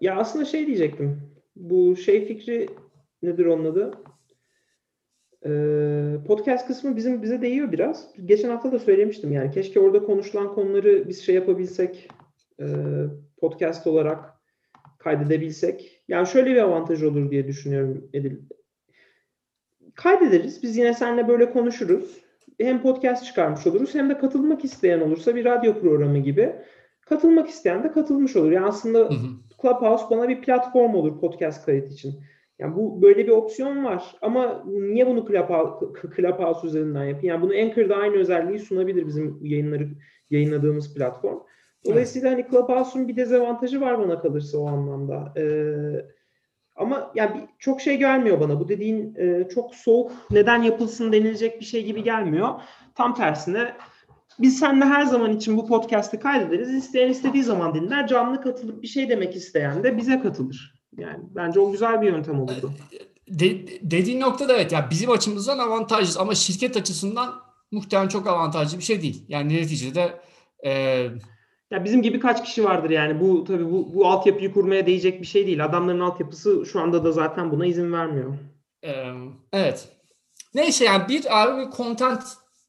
ya 0.02 0.16
aslında 0.16 0.46
şey 0.46 0.68
diyecektim. 0.68 1.22
Bu 1.56 1.96
şey 1.96 2.26
fikri 2.26 2.68
nedir 3.24 3.46
onun 3.46 3.66
adı? 3.66 3.94
E, 5.46 5.52
podcast 6.28 6.68
kısmı 6.68 6.96
bizim 6.96 7.24
bize 7.24 7.42
değiyor 7.42 7.72
biraz. 7.72 8.08
Geçen 8.26 8.50
hafta 8.50 8.72
da 8.72 8.80
söylemiştim 8.80 9.32
yani. 9.32 9.52
Keşke 9.52 9.80
orada 9.80 10.04
konuşulan 10.04 10.54
konuları 10.54 11.10
biz 11.10 11.22
şey 11.22 11.36
yapabilsek 11.36 12.08
e, 12.60 12.66
podcast 13.42 13.88
olarak 13.88 14.20
kaydedebilsek. 15.00 16.04
Yani 16.08 16.28
şöyle 16.28 16.52
bir 16.52 16.62
avantaj 16.62 17.04
olur 17.04 17.32
diye 17.32 17.48
düşünüyorum 17.48 18.10
Edil 18.14 18.38
kaydederiz. 19.96 20.64
Biz 20.64 20.78
yine 20.78 20.94
seninle 20.94 21.28
böyle 21.28 21.52
konuşuruz. 21.52 22.22
Hem 22.60 22.82
podcast 22.82 23.26
çıkarmış 23.26 23.68
oluruz 23.68 23.96
hem 23.96 24.10
de 24.10 24.18
katılmak 24.18 24.66
isteyen 24.66 25.00
olursa 25.00 25.36
bir 25.36 25.46
radyo 25.46 25.82
programı 25.82 26.18
gibi 26.18 26.56
katılmak 27.02 27.50
isteyen 27.50 27.84
de 27.84 27.92
katılmış 27.92 28.36
olur. 28.36 28.52
Yani 28.52 28.66
aslında 28.66 29.00
hı 29.00 29.04
hı. 29.04 29.28
Clubhouse 29.62 30.06
bana 30.10 30.30
bir 30.30 30.42
platform 30.42 30.96
olur 30.96 31.20
podcast 31.20 31.66
kayıt 31.66 31.92
için. 31.92 32.24
Yani 32.60 32.76
bu 32.76 33.02
böyle 33.02 33.28
bir 33.28 33.32
opsiyon 33.32 33.84
var 33.84 34.16
ama 34.22 34.64
niye 34.66 35.08
bunu 35.08 35.28
Clubhouse, 35.28 35.86
Clubhouse 36.16 36.68
üzerinden 36.68 37.04
yapayım? 37.04 37.28
Yani 37.28 37.42
bunu 37.42 37.54
Anchor'da 37.54 37.96
aynı 37.96 38.16
özelliği 38.16 38.60
sunabilir 38.60 39.08
bizim 39.08 39.40
yayınları 39.42 39.90
yayınladığımız 40.30 40.94
platform. 40.94 41.40
Dolayısıyla 41.86 42.30
evet. 42.30 42.46
hani 42.46 42.52
Clubhouse'un 42.52 43.08
bir 43.08 43.16
dezavantajı 43.16 43.82
var 43.82 44.00
bana 44.00 44.22
kalırsa 44.22 44.58
o 44.58 44.68
anlamda. 44.68 45.34
Ee, 45.38 46.06
ama 46.76 47.12
yani 47.16 47.48
çok 47.60 47.82
şey 47.82 47.98
gelmiyor 47.98 48.40
bana. 48.40 48.60
Bu 48.60 48.70
dediğin 48.70 49.16
e, 49.16 49.50
çok 49.50 49.76
soğuk, 49.76 50.12
neden 50.32 50.62
yapılsın 50.62 51.12
denilecek 51.12 51.60
bir 51.60 51.66
şey 51.66 51.86
gibi 51.86 52.04
gelmiyor. 52.04 52.50
Tam 52.96 53.16
tersine 53.16 53.74
biz 54.40 54.60
seninle 54.60 54.86
her 54.86 55.06
zaman 55.06 55.36
için 55.36 55.58
bu 55.58 55.68
podcast'ı 55.68 56.20
kaydederiz. 56.20 56.74
İsteyen 56.74 57.10
istediği 57.10 57.44
zaman 57.44 57.76
dinler. 57.76 58.08
Canlı 58.08 58.42
katılıp 58.42 58.82
bir 58.82 58.88
şey 58.88 59.10
demek 59.10 59.36
isteyen 59.36 59.84
de 59.84 59.98
bize 59.98 60.20
katılır. 60.20 60.82
Yani 60.98 61.20
bence 61.36 61.60
o 61.60 61.72
güzel 61.72 62.02
bir 62.02 62.08
yöntem 62.08 62.42
olurdu. 62.42 62.72
De, 63.28 63.68
dediğin 63.82 64.20
noktada 64.20 64.54
evet. 64.54 64.72
Yani 64.72 64.86
bizim 64.90 65.12
açımızdan 65.12 65.60
avantajlı 65.60 66.22
ama 66.22 66.36
şirket 66.36 66.78
açısından 66.78 67.34
muhtemelen 67.72 68.08
çok 68.08 68.28
avantajlı 68.28 68.78
bir 68.78 68.84
şey 68.84 69.02
değil. 69.02 69.26
Yani 69.28 69.54
neticede 69.54 70.20
e, 70.66 71.08
ya 71.72 71.84
bizim 71.84 72.02
gibi 72.02 72.20
kaç 72.20 72.44
kişi 72.44 72.64
vardır 72.64 72.90
yani 72.90 73.20
bu 73.20 73.44
tabii 73.44 73.72
bu, 73.72 73.94
bu 73.94 74.08
altyapıyı 74.08 74.54
kurmaya 74.54 74.86
değecek 74.86 75.22
bir 75.22 75.28
şey 75.28 75.48
değil. 75.48 75.66
Adamların 75.66 76.00
altyapısı 76.00 76.66
şu 76.66 76.80
anda 76.80 77.04
da 77.04 77.12
zaten 77.12 77.52
buna 77.52 77.66
izin 77.66 77.94
vermiyor. 77.94 78.34
Evet. 79.54 79.90
Neyse 80.54 80.86
yani 80.86 81.08
bir 81.10 81.44
abi 81.44 81.66
bir 81.66 81.72
content 81.72 82.24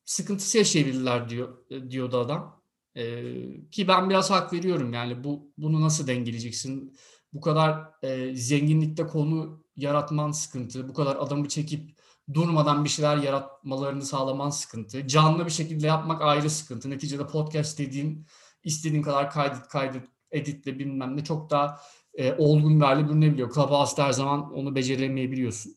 sıkıntısı 0.05 0.59
yaşayabilirler 0.59 1.29
diyor 1.29 1.49
diyordu 1.91 2.19
adam. 2.19 2.63
Ee, 2.97 3.71
ki 3.71 3.89
ben 3.89 4.11
biraz 4.11 4.31
hak 4.31 4.53
veriyorum 4.53 4.93
yani 4.93 5.25
bu 5.25 5.53
bunu 5.59 5.81
nasıl 5.81 6.07
dengeleyeceksin? 6.07 6.97
Bu 7.33 7.41
kadar 7.41 7.91
e, 8.03 8.35
zenginlikte 8.37 9.07
konu 9.07 9.65
yaratman 9.77 10.33
sıkıntı. 10.33 10.89
Bu 10.89 10.95
kadar 10.95 11.17
adamı 11.17 11.49
çekip 11.49 11.99
durmadan 12.35 12.85
bir 12.85 12.89
şeyler 12.89 13.17
yaratmalarını 13.17 14.03
sağlaman 14.03 14.51
sıkıntı. 14.51 15.07
Canlı 15.07 15.47
bir 15.47 15.51
şekilde 15.51 15.87
yapmak 15.87 16.23
ayrı 16.23 16.51
sıkıntı. 16.51 16.91
Neticede 16.91 17.27
podcast 17.27 17.79
dediğin 17.79 18.27
istediğin 18.65 19.03
kadar 19.03 19.31
kaydet 19.31 19.69
kaydet 19.69 20.03
editle 20.31 20.79
bilmem 20.79 21.17
ne 21.17 21.25
çok 21.25 21.51
daha 21.51 21.81
e, 22.15 22.33
olgun 22.33 22.81
bir 22.81 22.85
hale 22.85 23.09
bürünebiliyor. 23.09 23.55
Clubhouse'da 23.55 24.05
her 24.05 24.13
zaman 24.13 24.55
onu 24.55 24.75
beceremeyebiliyorsun. 24.75 25.77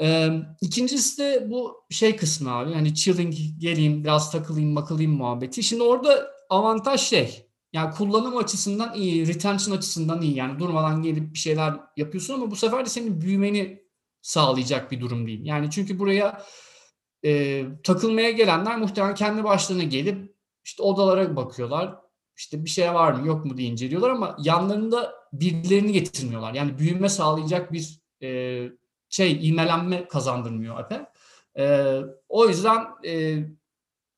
E, 0.00 0.30
ikincisi 0.60 1.18
de 1.18 1.46
bu 1.50 1.84
şey 1.90 2.16
kısmı 2.16 2.52
abi. 2.52 2.72
Hani 2.72 2.94
chilling 2.94 3.34
geleyim 3.58 4.04
biraz 4.04 4.32
takılayım 4.32 4.72
makılayım 4.72 5.12
muhabbeti. 5.12 5.62
Şimdi 5.62 5.82
orada 5.82 6.30
avantaj 6.50 7.00
şey 7.00 7.46
yani 7.72 7.94
kullanım 7.94 8.36
açısından 8.36 8.94
iyi, 8.94 9.26
retention 9.26 9.76
açısından 9.76 10.22
iyi. 10.22 10.36
Yani 10.36 10.58
durmadan 10.58 11.02
gelip 11.02 11.34
bir 11.34 11.38
şeyler 11.38 11.74
yapıyorsun 11.96 12.34
ama 12.34 12.50
bu 12.50 12.56
sefer 12.56 12.84
de 12.84 12.88
senin 12.88 13.20
büyümeni 13.20 13.84
sağlayacak 14.22 14.92
bir 14.92 15.00
durum 15.00 15.26
değil. 15.26 15.40
Yani 15.44 15.70
çünkü 15.70 15.98
buraya 15.98 16.42
e, 17.24 17.64
takılmaya 17.82 18.30
gelenler 18.30 18.78
muhtemelen 18.78 19.14
kendi 19.14 19.44
başlarına 19.44 19.82
gelip 19.82 20.34
işte 20.64 20.82
odalara 20.82 21.36
bakıyorlar. 21.36 22.03
İşte 22.36 22.64
bir 22.64 22.70
şey 22.70 22.94
var 22.94 23.12
mı 23.12 23.26
yok 23.26 23.44
mu 23.44 23.56
diye 23.56 23.68
inceliyorlar 23.68 24.10
ama 24.10 24.36
yanlarında 24.38 25.14
birilerini 25.32 25.92
getirmiyorlar. 25.92 26.54
Yani 26.54 26.78
büyüme 26.78 27.08
sağlayacak 27.08 27.72
bir 27.72 28.00
e, 28.22 28.68
şey 29.08 29.48
imelenme 29.48 30.08
kazandırmıyor 30.08 30.78
app'e. 30.78 31.06
E, 31.58 31.96
o 32.28 32.48
yüzden 32.48 32.86
e, 33.06 33.38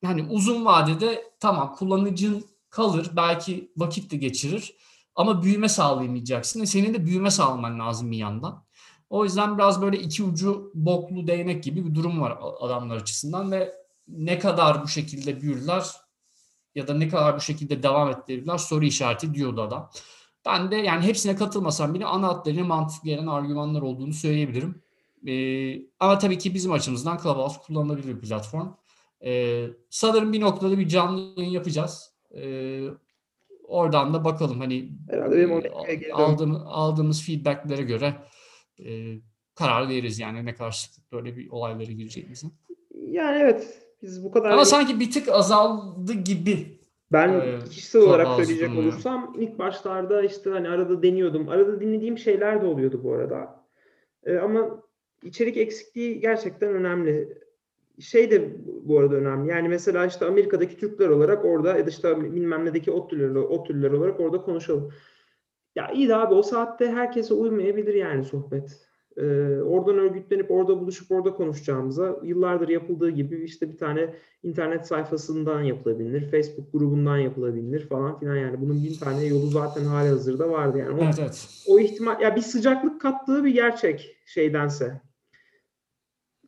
hani 0.05 0.23
uzun 0.23 0.65
vadede 0.65 1.23
tamam 1.39 1.75
kullanıcın 1.75 2.45
kalır 2.69 3.11
belki 3.15 3.71
vakit 3.77 4.11
de 4.11 4.17
geçirir 4.17 4.75
ama 5.15 5.43
büyüme 5.43 5.69
sağlayamayacaksın. 5.69 6.61
E 6.61 6.65
senin 6.65 6.93
de 6.93 7.05
büyüme 7.05 7.31
sağlaman 7.31 7.79
lazım 7.79 8.11
bir 8.11 8.17
yandan. 8.17 8.67
O 9.09 9.23
yüzden 9.23 9.57
biraz 9.57 9.81
böyle 9.81 9.99
iki 9.99 10.23
ucu 10.23 10.71
boklu 10.73 11.27
değnek 11.27 11.63
gibi 11.63 11.85
bir 11.85 11.95
durum 11.95 12.21
var 12.21 12.37
adamlar 12.59 12.95
açısından 12.95 13.51
ve 13.51 13.73
ne 14.07 14.39
kadar 14.39 14.83
bu 14.83 14.87
şekilde 14.87 15.41
büyürler 15.41 15.85
ya 16.77 16.87
da 16.87 16.93
ne 16.93 17.07
kadar 17.07 17.35
bu 17.35 17.41
şekilde 17.41 17.83
devam 17.83 18.09
ettirirler 18.09 18.57
soru 18.57 18.85
işareti 18.85 19.33
diyordu 19.33 19.61
adam. 19.61 19.89
Ben 20.45 20.71
de 20.71 20.75
yani 20.75 21.05
hepsine 21.05 21.35
katılmasam 21.35 21.93
bile 21.93 22.05
ana 22.05 22.27
hatlarıyla 22.27 22.65
mantıklı 22.65 23.09
gelen 23.09 23.27
argümanlar 23.27 23.81
olduğunu 23.81 24.13
söyleyebilirim. 24.13 24.81
Ee, 25.27 25.81
ama 25.99 26.17
tabii 26.17 26.37
ki 26.37 26.53
bizim 26.53 26.71
açımızdan 26.71 27.17
Clubhouse 27.17 27.59
kullanılabilir 27.59 28.07
bir 28.07 28.27
platform. 28.27 28.67
Ee, 29.25 29.67
sanırım 29.89 30.33
bir 30.33 30.41
noktada 30.41 30.77
bir 30.77 30.87
canlı 30.87 31.33
yayın 31.37 31.51
yapacağız. 31.51 32.11
Ee, 32.35 32.83
oradan 33.63 34.13
da 34.13 34.25
bakalım 34.25 34.59
hani 34.59 34.89
e, 35.09 36.11
aldığımız, 36.11 36.61
aldığımız 36.65 37.25
feedbacklere 37.25 37.81
göre 37.81 38.15
e, 38.85 39.15
karar 39.55 39.89
veririz 39.89 40.19
yani 40.19 40.45
ne 40.45 40.55
kadar 40.55 40.71
sıklıkla 40.71 41.17
böyle 41.17 41.37
bir 41.37 41.49
olaylara 41.49 41.91
gireceğimizin. 41.91 42.53
Yani 42.91 43.37
evet 43.37 43.86
biz 44.01 44.23
bu 44.23 44.31
kadar... 44.31 44.51
Ama 44.51 44.65
sanki 44.65 44.99
bir 44.99 45.11
tık 45.11 45.29
azaldı 45.29 46.13
gibi. 46.13 46.77
Ben 47.11 47.29
Ee, 47.33 47.59
kişisel 47.69 48.01
olarak 48.01 48.27
söyleyecek 48.35 48.69
durumu. 48.69 48.81
olursam 48.81 49.35
ilk 49.39 49.59
başlarda 49.59 50.23
işte 50.23 50.49
hani 50.49 50.69
arada 50.69 51.03
deniyordum. 51.03 51.49
Arada 51.49 51.81
dinlediğim 51.81 52.17
şeyler 52.17 52.61
de 52.61 52.65
oluyordu 52.65 53.01
bu 53.03 53.13
arada. 53.13 53.63
Ee, 54.23 54.37
ama 54.37 54.83
içerik 55.23 55.57
eksikliği 55.57 56.19
gerçekten 56.19 56.69
önemli. 56.73 57.37
Şey 57.99 58.31
de 58.31 58.55
bu 58.83 58.99
arada 58.99 59.15
önemli. 59.15 59.49
Yani 59.49 59.69
mesela 59.69 60.05
işte 60.05 60.25
Amerika'daki 60.25 60.77
Türkler 60.77 61.09
olarak 61.09 61.45
orada 61.45 61.77
ya 61.77 61.85
da 61.85 61.89
işte 61.89 62.33
bilmem 62.35 62.65
nedeki 62.65 62.91
ODTÜ'ler, 62.91 63.35
ODTÜ'lüler 63.35 63.91
olarak 63.91 64.19
orada 64.19 64.41
konuşalım. 64.41 64.91
Ya 65.75 65.91
iyi 65.91 66.07
de 66.09 66.15
abi 66.15 66.33
o 66.33 66.41
saatte 66.43 66.91
herkese 66.91 67.33
uymayabilir 67.33 67.93
yani 67.93 68.23
sohbet. 68.25 68.86
Ee, 69.17 69.61
oradan 69.61 69.97
örgütlenip 69.97 70.51
orada 70.51 70.79
buluşup 70.79 71.11
orada 71.11 71.33
konuşacağımıza 71.33 72.19
yıllardır 72.23 72.69
yapıldığı 72.69 73.09
gibi 73.09 73.43
işte 73.43 73.71
bir 73.71 73.77
tane 73.77 74.13
internet 74.43 74.87
sayfasından 74.87 75.61
yapılabilir, 75.61 76.31
Facebook 76.31 76.73
grubundan 76.73 77.17
yapılabilir 77.17 77.87
falan 77.87 78.19
filan 78.19 78.35
yani 78.35 78.61
bunun 78.61 78.83
bin 78.83 78.93
tane 78.93 79.25
yolu 79.25 79.47
zaten 79.47 79.85
hali 79.85 80.09
hazırda 80.09 80.49
vardı 80.49 80.77
yani. 80.77 80.99
O, 80.99 81.03
Evet 81.03 81.15
evet. 81.19 81.47
o 81.67 81.79
ihtimal 81.79 82.21
ya 82.21 82.35
bir 82.35 82.41
sıcaklık 82.41 83.01
kattığı 83.01 83.43
bir 83.43 83.53
gerçek 83.53 84.17
şeydense. 84.25 85.01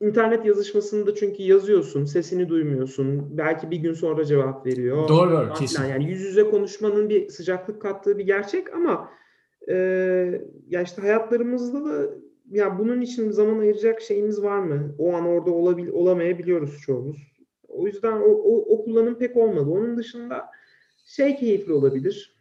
İnternet 0.01 0.45
yazışmasında 0.45 1.15
çünkü 1.15 1.43
yazıyorsun, 1.43 2.05
sesini 2.05 2.49
duymuyorsun. 2.49 3.37
Belki 3.37 3.71
bir 3.71 3.77
gün 3.77 3.93
sonra 3.93 4.25
cevap 4.25 4.65
veriyor. 4.65 5.07
Doğru 5.07 5.31
doğru 5.31 5.53
kesin. 5.53 5.85
Yani 5.85 6.09
yüz 6.09 6.21
yüze 6.21 6.49
konuşmanın 6.49 7.09
bir 7.09 7.29
sıcaklık 7.29 7.81
kattığı 7.81 8.17
bir 8.17 8.25
gerçek 8.25 8.73
ama 8.73 9.09
e, 9.69 9.75
ya 10.67 10.81
işte 10.81 11.01
hayatlarımızda 11.01 11.85
da 11.85 12.09
ya 12.49 12.79
bunun 12.79 13.01
için 13.01 13.31
zaman 13.31 13.59
ayıracak 13.59 14.01
şeyimiz 14.01 14.43
var 14.43 14.59
mı? 14.59 14.95
O 14.97 15.13
an 15.13 15.25
orada 15.25 15.51
olabil 15.51 15.87
olamayabiliyoruz 15.87 16.81
çoğumuz. 16.81 17.17
O 17.67 17.87
yüzden 17.87 18.21
o, 18.21 18.25
o, 18.25 18.75
o 18.75 18.83
kullanım 18.83 19.17
pek 19.17 19.37
olmadı. 19.37 19.69
Onun 19.69 19.97
dışında 19.97 20.49
şey 21.05 21.35
keyifli 21.35 21.73
olabilir. 21.73 22.35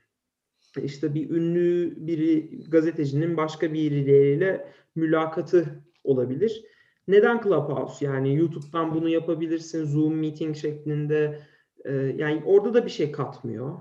İşte 0.83 1.15
bir 1.15 1.31
ünlü 1.31 1.95
biri 1.97 2.61
gazetecinin 2.71 3.37
başka 3.37 3.73
biriyle 3.73 4.69
mülakatı 4.95 5.67
olabilir. 6.05 6.65
Neden 7.09 7.43
Clubhouse? 7.43 8.05
Yani 8.05 8.37
YouTube'dan 8.37 8.95
bunu 8.95 9.09
yapabilirsin. 9.09 9.85
Zoom 9.85 10.15
meeting 10.15 10.57
şeklinde. 10.57 11.41
Ee, 11.85 11.93
yani 11.95 12.43
orada 12.47 12.75
da 12.75 12.85
bir 12.85 12.91
şey 12.91 13.13
katmıyor. 13.13 13.79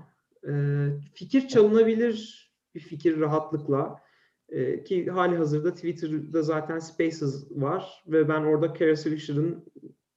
Ee, 0.48 0.86
fikir 1.14 1.48
çalınabilir 1.48 2.48
bir 2.74 2.80
fikir 2.80 3.20
rahatlıkla. 3.20 4.07
Ee, 4.48 4.84
ki 4.84 5.10
hali 5.10 5.36
hazırda 5.36 5.74
Twitter'da 5.74 6.42
zaten 6.42 6.78
Spaces 6.78 7.46
var 7.50 8.04
ve 8.06 8.28
ben 8.28 8.42
orada 8.42 8.72
Kara 8.72 8.96
Swisher'ın 8.96 9.64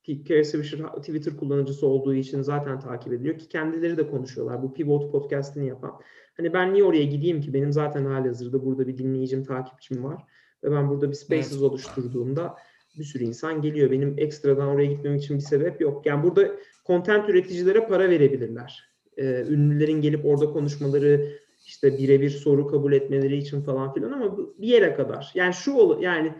ki 0.03 0.23
Kara 0.23 0.43
Swisher 0.43 0.79
Twitter 0.79 1.37
kullanıcısı 1.37 1.87
olduğu 1.87 2.15
için 2.15 2.41
zaten 2.41 2.79
takip 2.79 3.13
ediliyor 3.13 3.37
ki 3.37 3.47
kendileri 3.47 3.97
de 3.97 4.07
konuşuyorlar. 4.07 4.63
Bu 4.63 4.73
Pivot 4.73 5.11
podcast'ini 5.11 5.67
yapan. 5.67 5.99
Hani 6.37 6.53
ben 6.53 6.73
niye 6.73 6.83
oraya 6.83 7.03
gideyim 7.03 7.41
ki? 7.41 7.53
Benim 7.53 7.71
zaten 7.71 8.05
hali 8.05 8.27
hazırda 8.27 8.65
burada 8.65 8.87
bir 8.87 8.97
dinleyicim, 8.97 9.43
takipçim 9.43 10.03
var. 10.03 10.23
Ve 10.63 10.71
ben 10.71 10.89
burada 10.89 11.09
bir 11.09 11.15
Spaces 11.15 11.51
Evet. 11.51 11.61
oluşturduğumda 11.61 12.55
bir 12.99 13.03
sürü 13.03 13.23
insan 13.23 13.61
geliyor. 13.61 13.91
Benim 13.91 14.13
ekstradan 14.17 14.67
oraya 14.67 14.85
gitmem 14.85 15.15
için 15.15 15.37
bir 15.37 15.41
sebep 15.41 15.81
yok. 15.81 16.05
Yani 16.05 16.23
burada 16.23 16.51
content 16.85 17.29
üreticilere 17.29 17.87
para 17.87 18.09
verebilirler. 18.09 18.91
Ee, 19.17 19.45
ünlülerin 19.49 20.01
gelip 20.01 20.25
orada 20.25 20.45
konuşmaları, 20.45 21.31
işte 21.65 21.97
birebir 21.97 22.29
soru 22.29 22.67
kabul 22.67 22.93
etmeleri 22.93 23.37
için 23.37 23.61
falan 23.61 23.93
filan 23.93 24.11
ama 24.11 24.37
bir 24.37 24.67
yere 24.67 24.93
kadar. 24.95 25.31
Yani 25.35 25.53
şu 25.53 25.73
ol 25.73 26.01
yani 26.01 26.33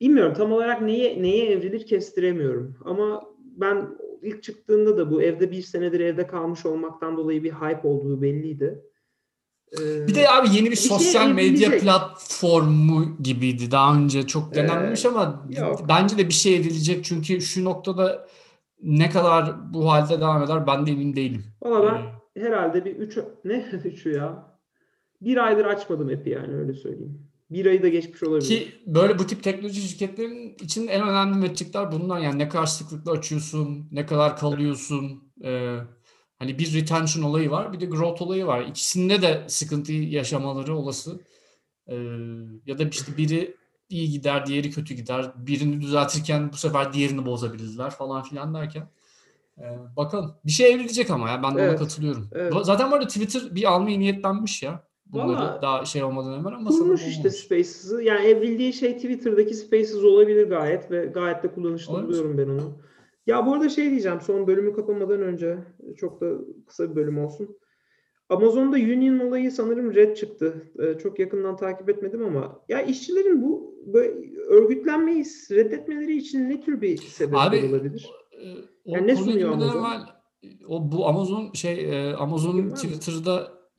bilmiyorum 0.00 0.34
tam 0.36 0.52
olarak 0.52 0.82
neye 0.82 1.22
neye 1.22 1.50
evrilir 1.50 1.86
kestiremiyorum. 1.86 2.76
Ama 2.84 3.22
ben 3.56 3.88
ilk 4.22 4.42
çıktığında 4.42 4.96
da 4.98 5.10
bu 5.10 5.22
evde 5.22 5.50
bir 5.50 5.62
senedir 5.62 6.00
evde 6.00 6.26
kalmış 6.26 6.66
olmaktan 6.66 7.16
dolayı 7.16 7.42
bir 7.44 7.52
hype 7.52 7.88
olduğu 7.88 8.22
belliydi. 8.22 8.78
Ee, 9.80 10.06
Bir 10.06 10.14
de 10.14 10.28
abi 10.30 10.48
yeni 10.52 10.66
bir 10.66 10.70
Bir 10.70 10.76
şey 10.76 10.88
sosyal 10.88 11.30
medya 11.30 11.78
platformu 11.78 13.16
gibiydi. 13.22 13.70
Daha 13.70 13.96
önce 13.96 14.26
çok 14.26 14.54
denenmemiş 14.54 15.04
Ee, 15.04 15.08
ama 15.08 15.46
yok. 15.58 15.80
bence 15.88 16.18
de 16.18 16.28
bir 16.28 16.32
şey 16.34 16.56
edilecek. 16.56 17.04
Çünkü 17.04 17.40
şu 17.40 17.64
noktada 17.64 18.26
ne 18.82 19.10
kadar 19.10 19.72
bu 19.74 19.90
halde 19.90 20.20
devam 20.20 20.42
eder 20.42 20.66
ben 20.66 20.86
de 20.86 20.90
emin 20.90 21.16
değilim. 21.16 21.44
Valla 21.62 21.92
ben 21.92 22.00
Ee, 22.42 22.44
herhalde 22.46 22.84
bir 22.84 22.96
üç 22.96 23.18
ne 23.44 23.64
üçü 23.84 24.12
ya. 24.12 24.49
Bir 25.20 25.46
aydır 25.46 25.64
açmadım 25.64 26.08
app'i 26.08 26.30
yani 26.30 26.54
öyle 26.54 26.74
söyleyeyim. 26.74 27.30
Bir 27.50 27.66
ayı 27.66 27.82
da 27.82 27.88
geçmiş 27.88 28.22
olabilir. 28.22 28.48
Ki 28.48 28.68
böyle 28.86 29.18
bu 29.18 29.26
tip 29.26 29.42
teknoloji 29.42 29.80
şirketlerinin 29.80 30.56
için 30.60 30.88
en 30.88 31.08
önemli 31.08 31.38
metrikler 31.38 31.92
bunlar. 31.92 32.20
Yani 32.20 32.38
ne 32.38 32.48
kadar 32.48 32.66
sıklıkla 32.66 33.12
açıyorsun, 33.12 33.88
ne 33.92 34.06
kadar 34.06 34.36
kalıyorsun. 34.36 35.32
Ee, 35.44 35.76
hani 36.38 36.58
bir 36.58 36.74
retention 36.74 37.22
olayı 37.22 37.50
var, 37.50 37.72
bir 37.72 37.80
de 37.80 37.86
growth 37.86 38.22
olayı 38.22 38.46
var. 38.46 38.64
İkisinde 38.66 39.22
de 39.22 39.44
sıkıntı 39.48 39.92
yaşamaları 39.92 40.76
olası. 40.76 41.20
Ee, 41.86 41.94
ya 42.66 42.78
da 42.78 42.84
işte 42.84 43.16
biri 43.16 43.56
iyi 43.88 44.10
gider, 44.10 44.46
diğeri 44.46 44.70
kötü 44.70 44.94
gider. 44.94 45.32
Birini 45.36 45.80
düzeltirken 45.80 46.52
bu 46.52 46.56
sefer 46.56 46.92
diğerini 46.92 47.26
bozabilirler 47.26 47.90
falan 47.90 48.22
filan 48.22 48.54
derken. 48.54 48.88
Ee, 49.58 49.96
bakalım. 49.96 50.34
Bir 50.44 50.50
şey 50.52 50.72
evrilecek 50.72 51.10
ama 51.10 51.30
ya 51.30 51.42
ben 51.42 51.50
de 51.50 51.58
ona 51.58 51.62
Evet, 51.62 51.78
katılıyorum. 51.78 52.28
evet. 52.32 52.54
Zaten 52.62 52.90
bu 52.90 52.94
arada 52.94 53.06
Twitter 53.06 53.54
bir 53.54 53.72
almaya 53.72 53.98
niyetlenmiş 53.98 54.62
ya. 54.62 54.89
Bunları 55.12 55.28
Vallahi 55.28 55.62
daha 55.62 55.84
şey 55.84 56.02
olmadan 56.02 56.38
hemen 56.38 56.52
ama 56.52 56.70
Kurmuş 56.70 57.06
işte. 57.06 57.30
Spaces'ı. 57.30 58.02
Yani 58.02 58.26
evrildiği 58.26 58.72
şey 58.72 58.94
Twitter'daki 58.96 59.54
Spaces 59.54 60.04
olabilir 60.04 60.48
gayet 60.48 60.90
ve 60.90 61.06
gayet 61.06 61.42
de 61.42 61.52
kullanışlı 61.52 61.92
Olabilir. 61.92 62.08
buluyorum 62.08 62.38
ben 62.38 62.48
onu. 62.48 62.78
Ya 63.26 63.46
bu 63.46 63.52
arada 63.52 63.68
şey 63.68 63.90
diyeceğim 63.90 64.20
son 64.20 64.46
bölümü 64.46 64.74
kapamadan 64.74 65.22
önce 65.22 65.58
çok 65.96 66.20
da 66.20 66.32
kısa 66.66 66.90
bir 66.90 66.96
bölüm 66.96 67.18
olsun. 67.18 67.56
Amazon'da 68.28 68.76
union 68.76 69.18
olayı 69.18 69.52
sanırım 69.52 69.94
red 69.94 70.16
çıktı. 70.16 70.72
Ee, 70.78 70.98
çok 70.98 71.18
yakından 71.18 71.56
takip 71.56 71.88
etmedim 71.88 72.24
ama 72.24 72.60
ya 72.68 72.82
işçilerin 72.82 73.42
bu 73.42 73.74
böyle 73.86 74.14
örgütlenmeyi 74.48 75.24
reddetmeleri 75.50 76.16
için 76.16 76.50
ne 76.50 76.60
tür 76.60 76.80
bir 76.80 76.96
sebepler 76.96 77.46
Abi, 77.46 77.68
olabilir? 77.68 78.10
Ee, 78.32 78.52
o 78.84 78.94
Yani 78.94 79.06
ne 79.06 79.16
sunuyor 79.16 79.52
Amazon? 79.52 79.78
evvel, 79.78 80.00
o 80.68 80.92
bu 80.92 81.06
Amazon 81.06 81.52
şey 81.52 82.08
e, 82.08 82.14
Amazon'un 82.14 82.58
Bilmem 82.58 82.72
mi? 82.72 82.76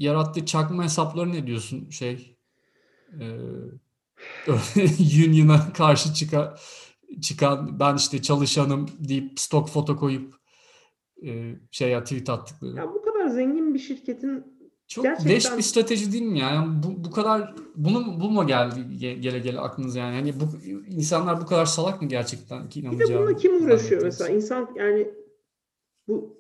Yarattığı 0.02 0.46
çakma 0.46 0.84
hesapları 0.84 1.32
ne 1.32 1.48
diyorsun 1.48 1.90
şey 1.90 2.38
e, 3.20 3.26
Union'a 5.28 5.74
karşı 5.74 6.14
çıkan 6.14 6.58
çıkan 7.22 7.80
ben 7.80 7.96
işte 7.96 8.22
çalışanım 8.22 8.90
deyip 9.00 9.40
stok 9.40 9.70
foto 9.70 9.98
koyup 9.98 10.36
e, 11.26 11.56
şey 11.72 12.00
tweet 12.00 12.30
attıkları. 12.30 12.76
Ya 12.78 12.94
bu 12.94 13.02
kadar 13.02 13.28
zengin 13.28 13.74
bir 13.74 13.80
şirketin 13.80 14.44
Çok 14.88 15.04
gerçekten- 15.04 15.36
leş 15.36 15.58
bir 15.58 15.62
strateji 15.62 16.12
değil 16.12 16.24
mi 16.24 16.40
ya? 16.40 16.50
Yani 16.50 16.84
bu, 16.84 17.04
bu 17.04 17.12
kadar 17.12 17.56
bunu 17.76 18.22
bu 18.22 18.30
mu 18.32 18.48
geldi 18.48 18.80
ge- 18.80 19.20
gele 19.20 19.40
gele 19.40 19.60
aklınıza 19.60 20.00
yani? 20.00 20.16
Hani 20.16 20.34
bu 20.40 20.44
insanlar 20.88 21.42
bu 21.42 21.46
kadar 21.46 21.66
salak 21.66 22.02
mı 22.02 22.08
gerçekten 22.08 22.70
ki 22.70 22.92
Bir 22.92 23.00
de 23.00 23.20
bununla 23.20 23.36
kim 23.36 23.66
uğraşıyor 23.66 24.04
mesela? 24.04 24.30
İnsan 24.30 24.70
yani 24.76 25.08
bu 26.08 26.38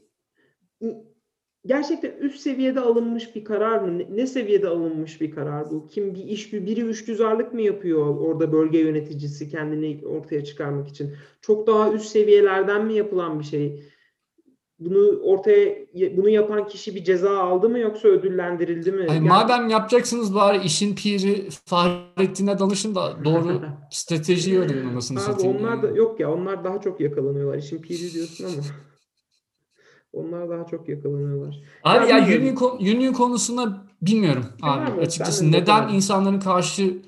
gerçekten 1.65 2.11
üst 2.11 2.39
seviyede 2.39 2.79
alınmış 2.79 3.35
bir 3.35 3.43
karar 3.43 3.79
mı? 3.79 4.01
Ne, 4.11 4.27
seviyede 4.27 4.67
alınmış 4.67 5.21
bir 5.21 5.31
karar 5.31 5.71
bu? 5.71 5.87
Kim 5.87 6.15
bir 6.15 6.23
iş 6.23 6.53
biri 6.53 6.81
üçgüzarlık 6.81 7.53
mı 7.53 7.61
yapıyor 7.61 8.05
orada 8.19 8.51
bölge 8.51 8.79
yöneticisi 8.79 9.49
kendini 9.49 10.07
ortaya 10.07 10.43
çıkarmak 10.43 10.87
için? 10.87 11.13
Çok 11.41 11.67
daha 11.67 11.91
üst 11.93 12.05
seviyelerden 12.05 12.85
mi 12.85 12.93
yapılan 12.93 13.39
bir 13.39 13.45
şey? 13.45 13.83
Bunu 14.79 15.19
ortaya 15.23 15.75
bunu 16.17 16.29
yapan 16.29 16.67
kişi 16.67 16.95
bir 16.95 17.03
ceza 17.03 17.37
aldı 17.39 17.69
mı 17.69 17.79
yoksa 17.79 18.07
ödüllendirildi 18.07 18.91
mi? 18.91 19.01
Ay, 19.09 19.15
Yani- 19.15 19.27
madem 19.27 19.69
yapacaksınız 19.69 20.35
bari 20.35 20.63
işin 20.65 20.95
piri 20.95 21.47
Fahrettin'e 21.65 22.59
danışın 22.59 22.95
da 22.95 23.25
doğru 23.25 23.61
stratejiyi 23.91 24.59
öğrenin 24.59 24.85
anasını 24.89 25.19
satayım. 25.19 25.57
onlar 25.57 25.83
da 25.83 25.87
yani. 25.87 25.97
yok 25.97 26.19
ya 26.19 26.33
onlar 26.33 26.63
daha 26.63 26.81
çok 26.81 26.99
yakalanıyorlar. 27.01 27.57
İşin 27.57 27.81
piri 27.81 28.13
diyorsun 28.13 28.45
ama. 28.45 28.63
Onlar 30.13 30.49
daha 30.49 30.65
çok 30.65 30.89
yakalanıyorlar. 30.89 31.59
Abi 31.83 32.09
Ya 32.09 32.17
ya 32.17 32.25
union, 32.39 32.77
union 32.79 33.13
konusunda 33.13 33.85
bilmiyorum 34.01 34.45
Var 34.61 34.85
abi 34.85 34.95
mı? 34.95 35.01
açıkçası. 35.01 35.45
Ben 35.45 35.53
de 35.53 35.57
Neden 35.57 35.67
bakamadım. 35.75 35.95
insanların 35.95 36.39
karşı 36.39 37.01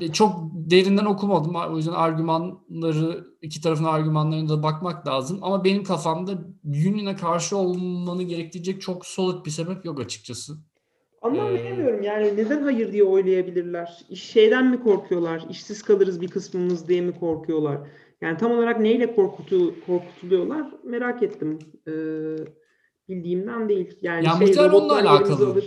E, 0.00 0.12
çok 0.12 0.40
derinden 0.52 1.04
okumadım. 1.04 1.54
O 1.72 1.76
yüzden 1.76 1.92
argümanları, 1.92 3.24
iki 3.42 3.60
tarafın 3.60 3.84
argümanlarına 3.84 4.48
da 4.48 4.62
bakmak 4.62 5.06
lazım. 5.06 5.38
Ama 5.42 5.64
benim 5.64 5.84
kafamda 5.84 6.32
union'a 6.64 7.16
karşı 7.16 7.56
olmanı 7.56 8.22
gerektirecek 8.22 8.80
çok 8.80 9.06
solid 9.06 9.46
bir 9.46 9.50
sebep 9.50 9.84
yok 9.84 10.00
açıkçası. 10.00 10.52
Ee, 10.52 11.26
Anlamıyorum 11.26 12.02
yani 12.02 12.36
neden 12.36 12.62
hayır 12.62 12.92
diye 12.92 13.04
oylayabilirler? 13.04 13.98
İş 14.10 14.22
şeyden 14.22 14.66
mi 14.70 14.82
korkuyorlar? 14.82 15.44
İşsiz 15.50 15.82
kalırız 15.82 16.20
bir 16.20 16.28
kısmımız 16.28 16.88
diye 16.88 17.00
mi 17.00 17.12
korkuyorlar? 17.20 17.78
Yani 18.20 18.36
tam 18.38 18.52
olarak 18.52 18.80
neyle 18.80 19.14
korkutu, 19.14 19.74
korkutuluyorlar 19.86 20.66
merak 20.84 21.22
ettim. 21.22 21.58
Ee, 21.88 21.92
bildiğimden 23.08 23.68
değil. 23.68 23.98
Yani 24.02 24.26
Ya 24.26 24.32
şey, 24.32 24.48
onunla 24.48 24.68
robotlar 24.68 24.96
yerimizi 25.04 25.32
alakalı. 25.32 25.50
alır, 25.50 25.64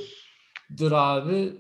Dır 0.78 0.92
abi. 0.92 1.54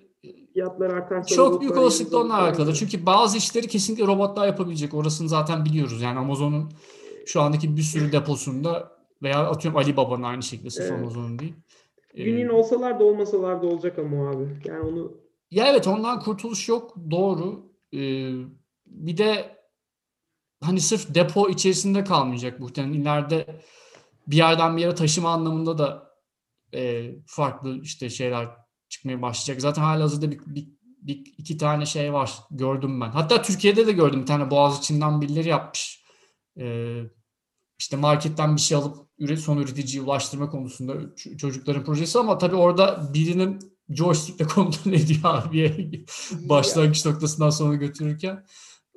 fiyatlar 0.53 0.89
artarsa 0.89 1.35
Çok 1.35 1.61
büyük 1.61 1.77
olasılıkla 1.77 2.17
onunla 2.17 2.41
alakalı. 2.41 2.73
Çünkü 2.73 3.05
bazı 3.05 3.37
işleri 3.37 3.67
kesinlikle 3.67 4.07
robotlar 4.07 4.47
yapabilecek. 4.47 4.93
Orasını 4.93 5.29
zaten 5.29 5.65
biliyoruz. 5.65 6.01
Yani 6.01 6.19
Amazon'un 6.19 6.69
şu 7.25 7.41
andaki 7.41 7.77
bir 7.77 7.81
sürü 7.81 8.11
deposunda 8.11 8.91
veya 9.23 9.39
atıyorum 9.39 9.77
Alibaba'nın 9.79 10.23
aynı 10.23 10.43
şekilde 10.43 10.69
sırf 10.69 10.89
Evet. 10.91 10.99
Amazon'un 10.99 11.39
değil. 11.39 11.53
Ee, 12.15 12.33
Union 12.33 12.49
olsalar 12.49 12.99
da 12.99 13.03
olmasalar 13.03 13.61
da 13.61 13.67
olacak 13.67 13.99
ama 13.99 14.29
abi. 14.29 14.47
Yani 14.65 14.79
onu 14.89 15.11
Ya 15.51 15.67
evet 15.67 15.87
ondan 15.87 16.19
kurtuluş 16.19 16.69
yok 16.69 16.95
doğru. 17.11 17.71
Ee, 17.93 18.31
bir 18.85 19.17
de 19.17 19.60
hani 20.61 20.81
sırf 20.81 21.15
depo 21.15 21.49
içerisinde 21.49 22.03
kalmayacak 22.03 22.59
muhtemelen 22.59 22.93
ileride 22.93 23.61
bir 24.27 24.37
yerden 24.37 24.77
bir 24.77 24.81
yere 24.81 24.95
taşıma 24.95 25.29
anlamında 25.29 25.77
da 25.77 26.11
e, 26.73 27.11
farklı 27.25 27.81
işte 27.81 28.09
şeyler 28.09 28.49
çıkmaya 28.89 29.21
başlayacak. 29.21 29.61
Zaten 29.61 29.81
halihazırda 29.81 30.31
bir, 30.31 30.39
bir, 30.45 30.67
bir 31.01 31.33
iki 31.37 31.57
tane 31.57 31.85
şey 31.85 32.13
var 32.13 32.31
gördüm 32.51 33.01
ben. 33.01 33.09
Hatta 33.09 33.41
Türkiye'de 33.41 33.87
de 33.87 33.91
gördüm 33.91 34.21
bir 34.21 34.25
tane 34.25 34.51
Boğaziçi'nden 34.51 35.21
birileri 35.21 35.47
yapmış. 35.47 36.03
Ee, 36.59 37.01
işte 37.79 37.97
marketten 37.97 38.55
bir 38.55 38.61
şey 38.61 38.77
alıp 38.77 38.97
son 39.39 39.57
üreticiye 39.57 40.03
ulaştırma 40.03 40.49
konusunda 40.49 40.93
çocukların 41.37 41.83
projesi 41.83 42.19
ama 42.19 42.37
tabii 42.37 42.55
orada 42.55 43.13
birinin 43.13 43.59
joystickle 43.89 44.47
kontrol 44.47 44.91
ediyor 44.91 45.19
abiye 45.23 45.91
başlangıç 46.31 47.05
noktasından 47.05 47.49
sonra 47.49 47.75
götürürken. 47.75 48.45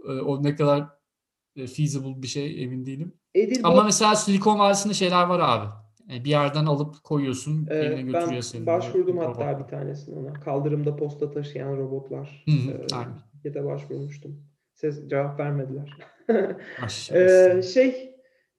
Ee, 0.09 0.13
o 0.13 0.43
ne 0.43 0.57
kadar 0.57 0.81
e, 0.81 0.87
feasible 1.57 2.23
bir 2.23 2.27
şey 2.27 2.63
emin 2.65 2.87
değilim. 2.87 3.13
Edilbot 3.35 3.65
Ama 3.65 3.83
mesela 3.85 4.15
Silikon 4.17 4.59
Vadisi'nde 4.59 4.95
şeyler 4.95 5.23
var 5.27 5.41
abi. 5.43 5.67
Yani 6.09 6.25
bir 6.25 6.31
yerden 6.31 6.67
alıp 6.67 7.05
koyuyorsun, 7.05 7.67
Ee, 7.71 7.75
eline 7.77 8.03
götürüyor 8.03 8.33
ben 8.33 8.41
seni. 8.41 8.67
başvurdum 8.67 9.17
Robot. 9.17 9.37
hatta 9.39 9.59
bir 9.59 9.65
tanesine 9.65 10.19
ona. 10.19 10.33
Kaldırımda 10.33 10.97
posta 10.97 11.31
taşıyan 11.31 11.77
robotlar. 11.77 12.45
Hı 12.45 12.51
hı, 12.51 12.71
Ee, 12.71 12.95
aynen. 12.95 13.19
şirkete 13.33 13.65
başvurmuştum. 13.65 14.43
Ses 14.75 15.09
cevap 15.09 15.41
vermediler. 15.41 15.91
Ee, 17.13 17.63
şey 17.63 18.14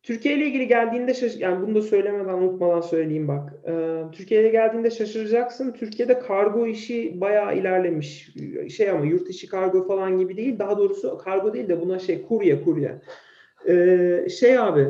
Türkiye 0.05 0.35
ile 0.35 0.45
ilgili 0.45 0.67
geldiğinde 0.67 1.13
şaş- 1.13 1.39
yani 1.39 1.67
bunu 1.67 1.75
da 1.75 1.81
söylemeden 1.81 2.33
unutmadan 2.33 2.81
söyleyeyim 2.81 3.27
bak. 3.27 3.53
Ee, 3.67 4.01
Türkiye 4.11 4.41
ile 4.41 4.49
geldiğinde 4.49 4.91
şaşıracaksın. 4.91 5.71
Türkiye'de 5.71 6.19
kargo 6.19 6.67
işi 6.67 7.21
bayağı 7.21 7.57
ilerlemiş. 7.57 8.29
Şey 8.75 8.89
ama 8.89 9.05
yurt 9.05 9.29
içi 9.29 9.47
kargo 9.47 9.87
falan 9.87 10.17
gibi 10.19 10.37
değil. 10.37 10.59
Daha 10.59 10.77
doğrusu 10.77 11.17
kargo 11.17 11.53
değil 11.53 11.69
de 11.69 11.81
buna 11.81 11.99
şey 11.99 12.21
kurye 12.21 12.63
kurye. 12.63 13.01
Ee, 13.67 14.27
şey 14.29 14.59
abi 14.59 14.87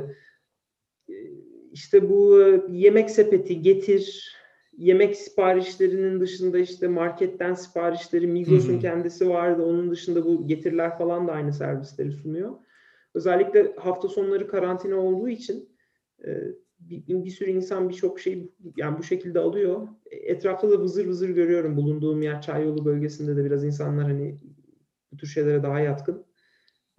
işte 1.72 2.10
bu 2.10 2.40
yemek 2.70 3.10
sepeti 3.10 3.62
getir 3.62 4.36
yemek 4.78 5.16
siparişlerinin 5.16 6.20
dışında 6.20 6.60
işte 6.60 6.88
marketten 6.88 7.54
siparişleri 7.54 8.28
Migros'un 8.28 8.74
kendisi 8.80 9.30
vardı. 9.30 9.64
Onun 9.64 9.92
dışında 9.92 10.26
bu 10.26 10.48
getirler 10.48 10.98
falan 10.98 11.28
da 11.28 11.32
aynı 11.32 11.54
servisleri 11.54 12.12
sunuyor. 12.12 12.52
Özellikle 13.16 13.74
hafta 13.76 14.08
sonları 14.08 14.48
karantina 14.48 14.96
olduğu 14.96 15.30
için 15.30 15.70
e, 16.26 16.30
bir, 16.80 17.24
bir 17.24 17.30
sürü 17.30 17.52
insan 17.52 17.90
birçok 17.90 18.20
şey 18.20 18.52
yani 18.78 18.98
bu 18.98 19.04
şekilde 19.04 19.40
alıyor. 19.40 19.88
Etrafta 20.12 20.72
da 20.72 20.80
vızır 20.80 21.08
vızır 21.08 21.30
görüyorum. 21.30 21.78
Bulunduğum 21.78 22.22
yer 22.22 22.42
Çayyolu 22.42 22.86
bölgesinde 22.86 23.38
de 23.38 23.46
biraz 23.46 23.64
insanlar 23.64 24.06
hani 24.06 24.38
bu 25.12 25.18
tür 25.18 25.28
şeylere 25.28 25.64
daha 25.64 25.80
yatkın. 25.80 26.26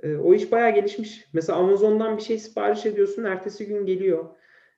E, 0.03 0.17
o 0.17 0.35
iş 0.35 0.53
bayağı 0.53 0.75
gelişmiş. 0.75 1.25
Mesela 1.33 1.59
Amazon'dan 1.59 2.17
bir 2.17 2.23
şey 2.23 2.39
sipariş 2.39 2.87
ediyorsun, 2.87 3.25
ertesi 3.25 3.67
gün 3.67 3.87
geliyor. 3.87 4.25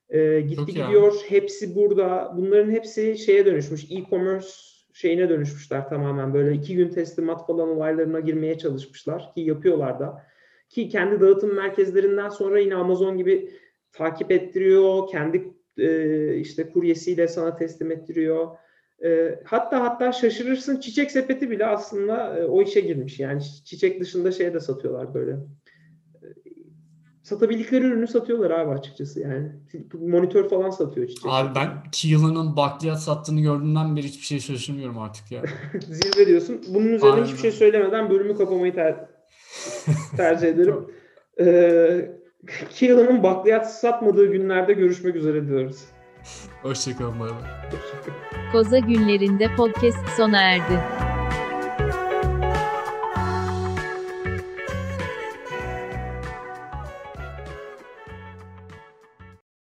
E, 0.09 0.41
gitti 0.41 0.57
Çok 0.57 0.69
gidiyor, 0.69 1.13
hepsi 1.29 1.75
burada. 1.75 2.33
Bunların 2.37 2.71
hepsi 2.71 3.19
şeye 3.19 3.47
dönüşmüş, 3.47 3.85
e-commerce 3.91 4.49
şeyine 4.93 5.29
dönüşmüşler 5.29 5.89
tamamen. 5.89 6.35
Böyle 6.35 6.55
iki 6.55 6.77
gün 6.77 6.89
teslimat 6.89 7.47
falan 7.47 7.69
olaylarına 7.69 8.21
girmeye 8.21 8.59
çalışmışlar 8.59 9.35
ki 9.35 9.41
yapıyorlar 9.41 10.01
da. 10.01 10.28
Ki 10.69 10.89
kendi 10.89 11.21
dağıtım 11.21 11.55
merkezlerinden 11.55 12.29
sonra 12.29 12.61
yine 12.61 12.75
Amazon 12.75 13.17
gibi 13.17 13.51
takip 13.93 14.31
ettiriyor, 14.33 15.09
kendi 15.09 15.55
e, 15.79 16.37
işte 16.37 16.71
kuryesiyle 16.71 17.29
sana 17.29 17.57
teslim 17.57 17.91
ettiriyor. 17.91 18.49
E, 19.05 19.41
hatta 19.45 19.81
hatta 19.85 20.13
şaşırırsın 20.13 20.81
çiçek 20.81 21.11
sepeti 21.11 21.51
bile 21.51 21.67
aslında 21.67 22.39
e, 22.39 22.45
o 22.45 22.63
işe 22.63 22.81
girmiş. 22.81 23.21
Yani 23.21 23.43
çiçek 23.65 24.01
dışında 24.01 24.33
şey 24.33 24.55
de 24.55 24.61
satıyorlar 24.61 25.15
böyle. 25.15 25.31
E, 25.33 26.27
satabildikleri 27.23 27.85
ürünü 27.85 28.07
satıyorlar 28.07 28.51
abi 28.51 28.71
açıkçası 28.71 29.21
yani. 29.21 29.53
Monitör 29.93 30.49
falan 30.49 30.71
satıyor 30.71 31.09
çiçek. 31.09 31.25
Abi 31.27 31.55
ben 31.55 31.69
Keelan'ın 31.93 32.57
bakliyat 32.57 33.03
sattığını 33.03 33.41
gördüğümden 33.41 33.97
beri 33.97 34.07
hiçbir 34.07 34.25
şey 34.25 34.41
şaşırmıyorum 34.41 34.99
artık 34.99 35.33
ya. 35.33 35.43
Zirve 35.81 36.27
diyorsun. 36.27 36.61
Bunun 36.69 36.89
üzerine 36.89 37.15
Aynen. 37.15 37.25
hiçbir 37.25 37.39
şey 37.39 37.53
söylemeden 37.53 38.11
bölümü 38.11 38.37
kapamayı 38.37 38.75
ter- 38.75 39.18
tercih 40.17 40.49
ederim. 40.49 40.87
Ee, 41.41 42.11
Keelan'ın 42.71 43.23
bakliyat 43.23 43.73
satmadığı 43.73 44.27
günlerde 44.27 44.73
görüşmek 44.73 45.17
üzere 45.17 45.47
diyoruz. 45.49 45.85
Hoşçakalın 46.63 47.21
bay 47.21 47.31
bay. 47.31 47.71
Koza 48.53 48.79
günlerinde 48.79 49.55
podcast 49.57 50.09
sona 50.17 50.41
erdi. 50.41 51.08